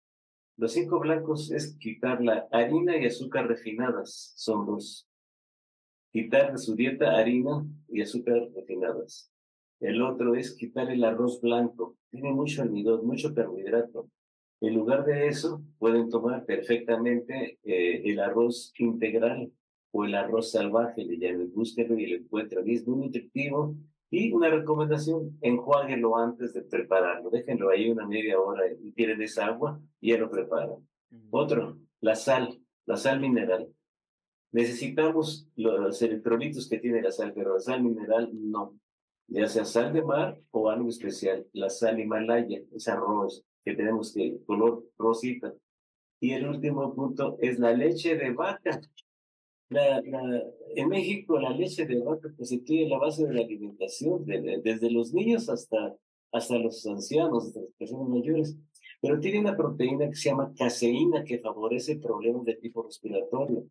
[0.57, 5.06] Los cinco blancos es quitar la harina y azúcar refinadas, son dos.
[6.17, 9.31] Quitar de su dieta harina y azúcar refinadas.
[9.79, 11.95] El otro es quitar el arroz blanco.
[12.09, 14.09] Tiene mucho almidón, mucho carbohidrato.
[14.59, 19.51] En lugar de eso, pueden tomar perfectamente eh, el arroz integral
[19.91, 22.67] o el arroz salvaje, le llaman, búsquenlo y lo encuentran.
[22.67, 23.75] es muy nutritivo.
[24.09, 27.29] Y una recomendación, enjuáguenlo antes de prepararlo.
[27.29, 30.77] Déjenlo ahí una media hora y tienen esa agua y ya lo preparan.
[31.29, 33.67] Otro, la sal, la sal mineral.
[34.51, 38.77] Necesitamos los electrolitos que tiene la sal, pero la sal mineral no.
[39.27, 41.45] Ya sea sal de mar o algo especial.
[41.51, 45.53] La sal Himalaya, es arroz, que tenemos que color rosita.
[46.19, 48.81] Y el último punto es la leche de vaca.
[49.69, 50.43] La, la,
[50.75, 55.49] en México la leche de vaca constituye la base de la alimentación, desde los niños
[55.49, 55.93] hasta,
[56.31, 58.57] hasta los ancianos, hasta las personas mayores.
[59.01, 63.65] Pero tiene una proteína que se llama caseína que favorece problemas de tipo respiratorio.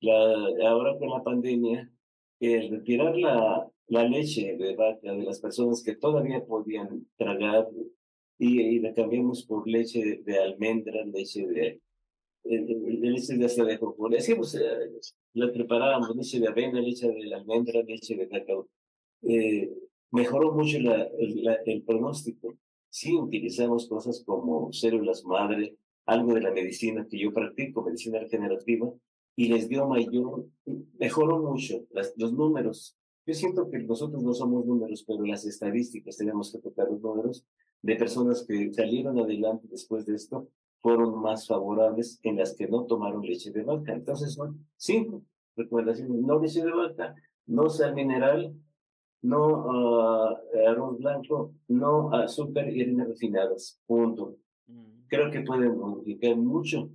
[0.00, 1.90] La, ahora con la pandemia,
[2.40, 7.68] el retirar la, la leche de vaca de las personas que todavía podían tragar
[8.38, 11.80] y, la cambiamos por leche de, almendra, leche de,
[12.44, 14.08] de, leche de hasta de coco.
[14.08, 14.60] Le hacíamos, eh,
[15.34, 18.68] la preparábamos, leche de avena, leche de almendra, leche de cacao.
[19.22, 19.72] Eh,
[20.10, 21.08] mejoró mucho la,
[21.64, 22.56] el pronóstico.
[22.90, 25.76] Sí utilizamos cosas como células madre,
[26.06, 28.92] algo de la medicina que yo practico, medicina regenerativa,
[29.36, 30.46] y les dio mayor,
[30.98, 32.96] mejoró mucho las, los números.
[33.26, 37.44] Yo siento que nosotros no somos números, pero las estadísticas tenemos que tocar los números
[37.82, 40.48] de personas que salieron adelante después de esto
[40.80, 43.92] fueron más favorables en las que no tomaron leche de vaca.
[43.92, 45.22] Entonces son cinco
[45.56, 46.20] recomendaciones.
[46.22, 47.14] No leche de vaca,
[47.46, 48.54] no sal mineral,
[49.22, 53.80] no ah, arroz blanco, no azúcar y harinas refinadas.
[53.86, 54.36] Punto.
[54.68, 55.06] Mm.
[55.08, 56.90] Creo que pueden modificar mucho.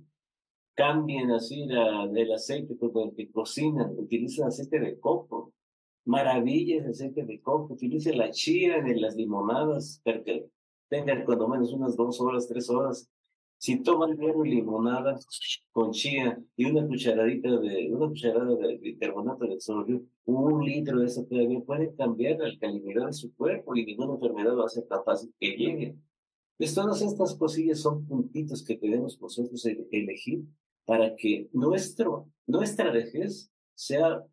[0.74, 5.52] Cambien así la, el aceite con el que cocinan, utilicen aceite de coco.
[6.04, 10.46] Maravillas aceite de coco, utilicen la chía en las limonadas, porque
[10.88, 13.08] tengan cuando menos unas dos horas, tres horas.
[13.58, 15.16] Si toman una limonada
[15.70, 21.06] con chía y una cucharadita de, una cucharada de bicarbonato de sodio, un litro de
[21.06, 24.84] eso todavía puede cambiar la alcalinidad de su cuerpo y ninguna enfermedad va a ser
[24.88, 25.94] capaz que llegue.
[26.62, 30.44] Pues todas estas cosillas son puntitos que tenemos nosotros elegir
[30.84, 34.24] para que nuestro, nuestra vejez sea,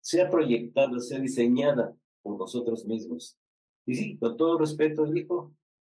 [0.00, 3.36] sea proyectada, sea diseñada por nosotros mismos.
[3.84, 5.52] Y sí, con todo respeto, hijo,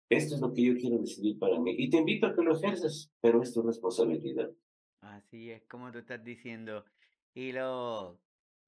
[0.09, 1.75] esto es lo que yo quiero decidir para mí.
[1.77, 4.51] Y te invito a que lo ejerzas, pero es tu responsabilidad.
[5.03, 6.83] Así es como tú estás diciendo.
[7.35, 8.19] Y lo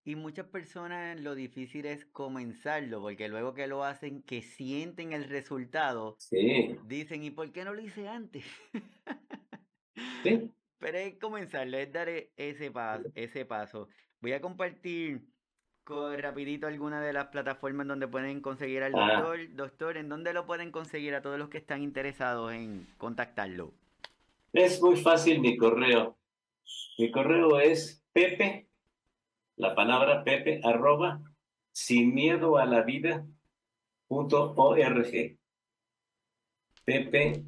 [0.04, 5.24] y muchas personas lo difícil es comenzarlo, porque luego que lo hacen, que sienten el
[5.24, 6.76] resultado, sí.
[6.86, 8.44] dicen, ¿y por qué no lo hice antes?
[10.22, 10.50] sí.
[10.78, 13.88] Pero es comenzarlo, es dar e, ese paso, ese paso.
[14.20, 15.26] Voy a compartir
[16.18, 19.14] rapidito alguna de las plataformas donde pueden conseguir al ah.
[19.14, 19.54] doctor.
[19.54, 23.72] Doctor, ¿en dónde lo pueden conseguir a todos los que están interesados en contactarlo?
[24.52, 26.16] Es muy fácil mi correo.
[26.98, 28.67] Mi correo es pepe,
[29.58, 31.20] la palabra pepe, arroba,
[31.72, 33.26] sin miedo a la vida,
[34.06, 35.38] punto org.
[36.84, 37.44] Pepe,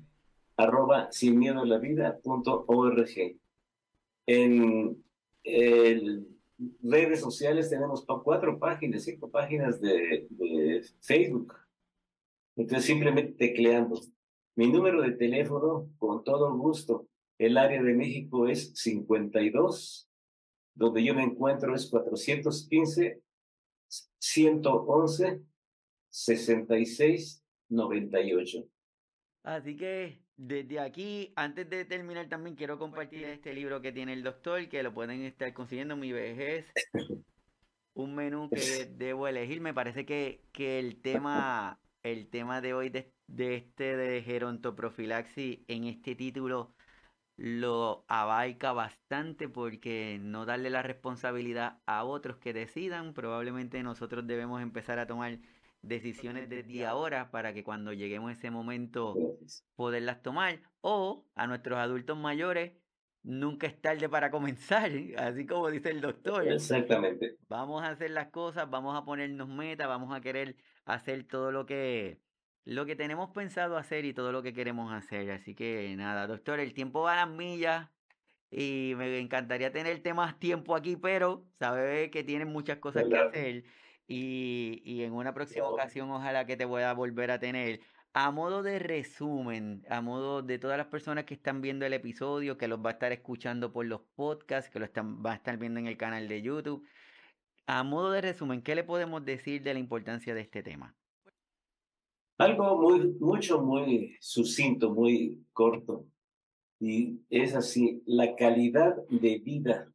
[0.56, 3.38] arroba, sin miedo a la vida, punto org.
[4.26, 5.04] En
[5.44, 6.26] el
[6.82, 10.26] redes sociales tenemos cuatro páginas, cinco páginas de,
[11.00, 11.54] Facebook.
[12.56, 14.00] Entonces, simplemente tecleando.
[14.56, 17.06] Mi número de teléfono, con todo gusto.
[17.38, 20.09] El área de México es 52,
[20.80, 23.20] donde yo me encuentro es 415
[24.18, 25.42] 111
[26.08, 28.64] 66 98.
[29.42, 34.22] Así que desde aquí, antes de terminar, también quiero compartir este libro que tiene el
[34.22, 36.72] doctor, que lo pueden estar consiguiendo Mi vejez.
[37.92, 39.60] Un menú que debo elegir.
[39.60, 45.58] Me parece que, que el tema, el tema de hoy de, de este de gerontoprofilaxis
[45.68, 46.72] en este título
[47.40, 54.60] lo abarca bastante porque no darle la responsabilidad a otros que decidan, probablemente nosotros debemos
[54.60, 55.38] empezar a tomar
[55.80, 59.16] decisiones desde ahora para que cuando lleguemos a ese momento
[59.74, 62.72] poderlas tomar o a nuestros adultos mayores
[63.22, 66.46] nunca es tarde para comenzar, así como dice el doctor.
[66.46, 67.38] Exactamente.
[67.48, 71.64] Vamos a hacer las cosas, vamos a ponernos metas, vamos a querer hacer todo lo
[71.64, 72.20] que
[72.64, 75.30] lo que tenemos pensado hacer y todo lo que queremos hacer.
[75.30, 77.88] Así que nada, doctor, el tiempo va a las millas
[78.50, 83.64] y me encantaría tenerte más tiempo aquí, pero sabe que tienes muchas cosas que hacer
[84.06, 87.80] y, y en una próxima ocasión ojalá que te pueda volver a tener.
[88.12, 92.58] A modo de resumen, a modo de todas las personas que están viendo el episodio,
[92.58, 95.56] que los va a estar escuchando por los podcasts, que lo están, va a estar
[95.58, 96.84] viendo en el canal de YouTube,
[97.66, 100.96] a modo de resumen, ¿qué le podemos decir de la importancia de este tema?
[102.40, 106.06] Algo muy, mucho, muy sucinto, muy corto.
[106.80, 109.92] Y es así, la calidad de vida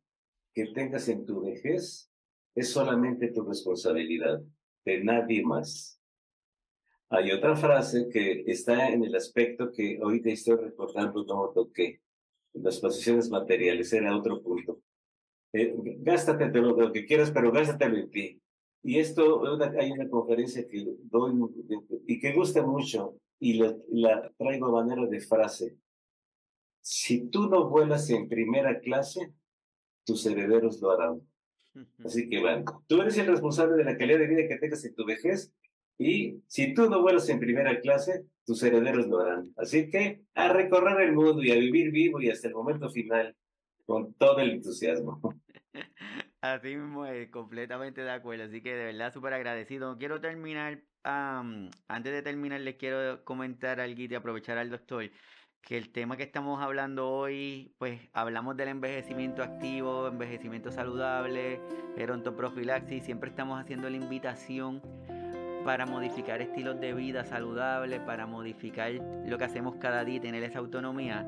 [0.53, 2.11] que tengas en tu vejez
[2.53, 4.43] es solamente tu responsabilidad,
[4.85, 5.99] de nadie más.
[7.09, 11.99] Hay otra frase que está en el aspecto que hoy te estoy recordando, no toqué.
[12.53, 14.81] Las posiciones materiales era otro punto.
[15.51, 18.41] Eh, gástate lo, lo que quieras, pero gástatelo en ti.
[18.85, 19.41] Y esto,
[19.79, 21.33] hay una conferencia que doy
[22.05, 25.75] y que gusta mucho y la, la traigo a manera de frase.
[26.81, 29.33] Si tú no vuelas en primera clase,
[30.05, 31.19] tus herederos lo harán.
[32.05, 34.93] Así que bueno, tú eres el responsable de la calidad de vida que tengas en
[34.93, 35.51] tu vejez
[35.97, 39.51] y si tú no vuelas en primera clase, tus herederos lo harán.
[39.57, 43.35] Así que a recorrer el mundo y a vivir vivo y hasta el momento final
[43.87, 45.19] con todo el entusiasmo.
[46.53, 48.45] Así mismo es, completamente de acuerdo.
[48.45, 49.97] Así que de verdad súper agradecido.
[49.97, 55.09] Quiero terminar, antes de terminar les quiero comentar algo y aprovechar al doctor
[55.65, 61.59] que el tema que estamos hablando hoy, pues hablamos del envejecimiento activo, envejecimiento saludable,
[61.97, 64.83] gerontoprofilaxis, siempre estamos haciendo la invitación
[65.63, 68.91] para modificar estilos de vida saludables, para modificar
[69.25, 71.25] lo que hacemos cada día tener esa autonomía.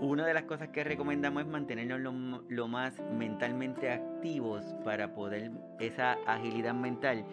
[0.00, 2.00] Una de las cosas que recomendamos es mantenernos
[2.48, 7.24] lo, más mentalmente activos para poder esa agilidad mental.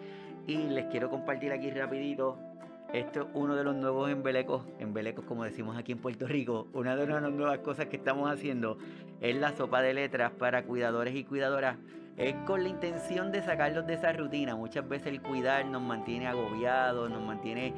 [0.46, 2.38] Y les quiero compartir aquí rapidito,
[2.92, 6.94] esto es uno de los nuevos embelecos, embelecos como decimos aquí en Puerto Rico, una
[6.94, 8.78] de las nuevas cosas que estamos haciendo
[9.20, 11.76] es la sopa de letras para cuidadores y cuidadoras.
[12.16, 14.54] Es con la intención de sacarlos de esa rutina.
[14.54, 17.72] Muchas veces el cuidar nos mantiene agobiados, nos mantiene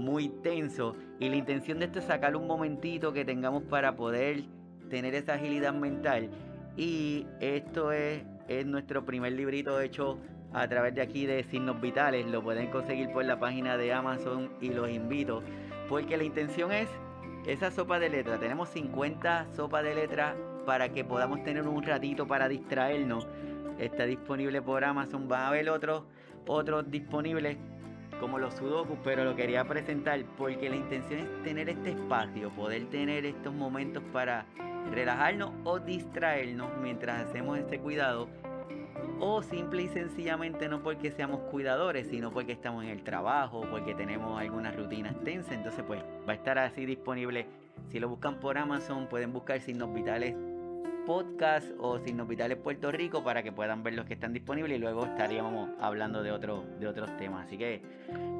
[0.00, 4.44] muy tenso y la intención de esto es sacar un momentito que tengamos para poder
[4.88, 6.30] tener esa agilidad mental.
[6.76, 10.18] Y esto es, es nuestro primer librito hecho
[10.52, 14.50] a través de aquí de Signos Vitales, lo pueden conseguir por la página de Amazon
[14.60, 15.42] y los invito
[15.90, 16.88] porque la intención es
[17.46, 22.28] esa sopa de letras, tenemos 50 sopas de letras para que podamos tener un ratito
[22.28, 23.26] para distraernos.
[23.78, 26.04] Está disponible por Amazon, va a haber otros
[26.46, 27.58] otros disponibles
[28.20, 32.84] como los sudokus, pero lo quería presentar porque la intención es tener este espacio, poder
[32.86, 34.46] tener estos momentos para
[34.90, 38.28] relajarnos o distraernos mientras hacemos este cuidado
[39.18, 43.94] o simple y sencillamente no porque seamos cuidadores, sino porque estamos en el trabajo, porque
[43.94, 47.46] tenemos algunas rutinas tensas, entonces pues va a estar así disponible.
[47.88, 50.34] Si lo buscan por Amazon, pueden buscar signos vitales
[51.06, 54.80] podcast o Signos Vitales Puerto Rico para que puedan ver los que están disponibles y
[54.80, 57.46] luego estaríamos hablando de, otro, de otros temas.
[57.46, 57.82] Así que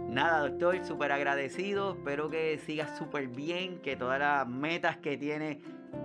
[0.09, 1.93] nada, doctor, súper agradecido.
[1.93, 5.61] Espero que sigas súper bien, que todas las metas que tiene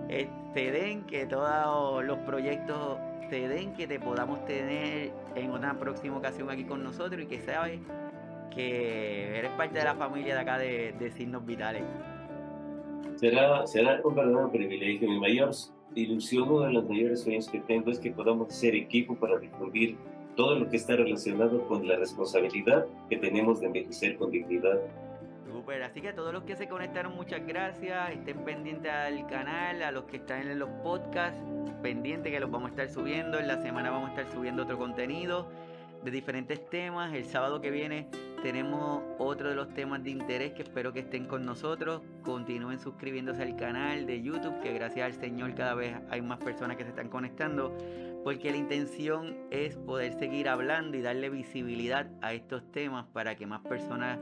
[0.08, 2.98] eh, te den, que todos los proyectos
[3.30, 7.40] te den, que te podamos tener en una próxima ocasión aquí con nosotros y que
[7.40, 7.80] sabes
[8.54, 11.82] que eres parte de la familia de acá de, de Signos Vitales.
[13.16, 15.08] Será, será un verdadero privilegio.
[15.08, 15.50] Mi mayor
[15.94, 19.96] ilusión, uno de los mayores sueños que tengo es que podamos ser equipo para difundir
[20.36, 24.78] todo lo que está relacionado con la responsabilidad que tenemos de envejecer con dignidad.
[25.50, 28.10] Super, así que a todos los que se conectaron, muchas gracias.
[28.10, 31.40] Estén pendientes al canal, a los que están en los podcasts,
[31.82, 33.38] pendientes que los vamos a estar subiendo.
[33.38, 35.48] En la semana vamos a estar subiendo otro contenido.
[36.04, 37.14] De diferentes temas.
[37.14, 38.08] El sábado que viene
[38.42, 42.02] tenemos otro de los temas de interés que espero que estén con nosotros.
[42.22, 46.76] Continúen suscribiéndose al canal de YouTube, que gracias al Señor cada vez hay más personas
[46.76, 47.76] que se están conectando,
[48.24, 53.46] porque la intención es poder seguir hablando y darle visibilidad a estos temas para que
[53.46, 54.18] más personas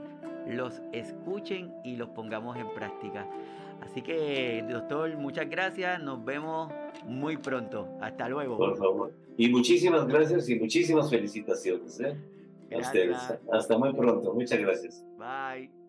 [0.46, 3.26] los escuchen y los pongamos en práctica.
[3.84, 6.02] Así que, doctor, muchas gracias.
[6.02, 6.72] Nos vemos
[7.06, 7.88] muy pronto.
[8.00, 8.56] Hasta luego.
[8.56, 9.12] Por favor.
[9.36, 12.00] Y muchísimas gracias y muchísimas felicitaciones.
[12.00, 12.16] ¿eh?
[12.74, 13.16] A ustedes.
[13.52, 14.32] Hasta muy pronto.
[14.32, 15.04] Muchas gracias.
[15.18, 15.83] Bye.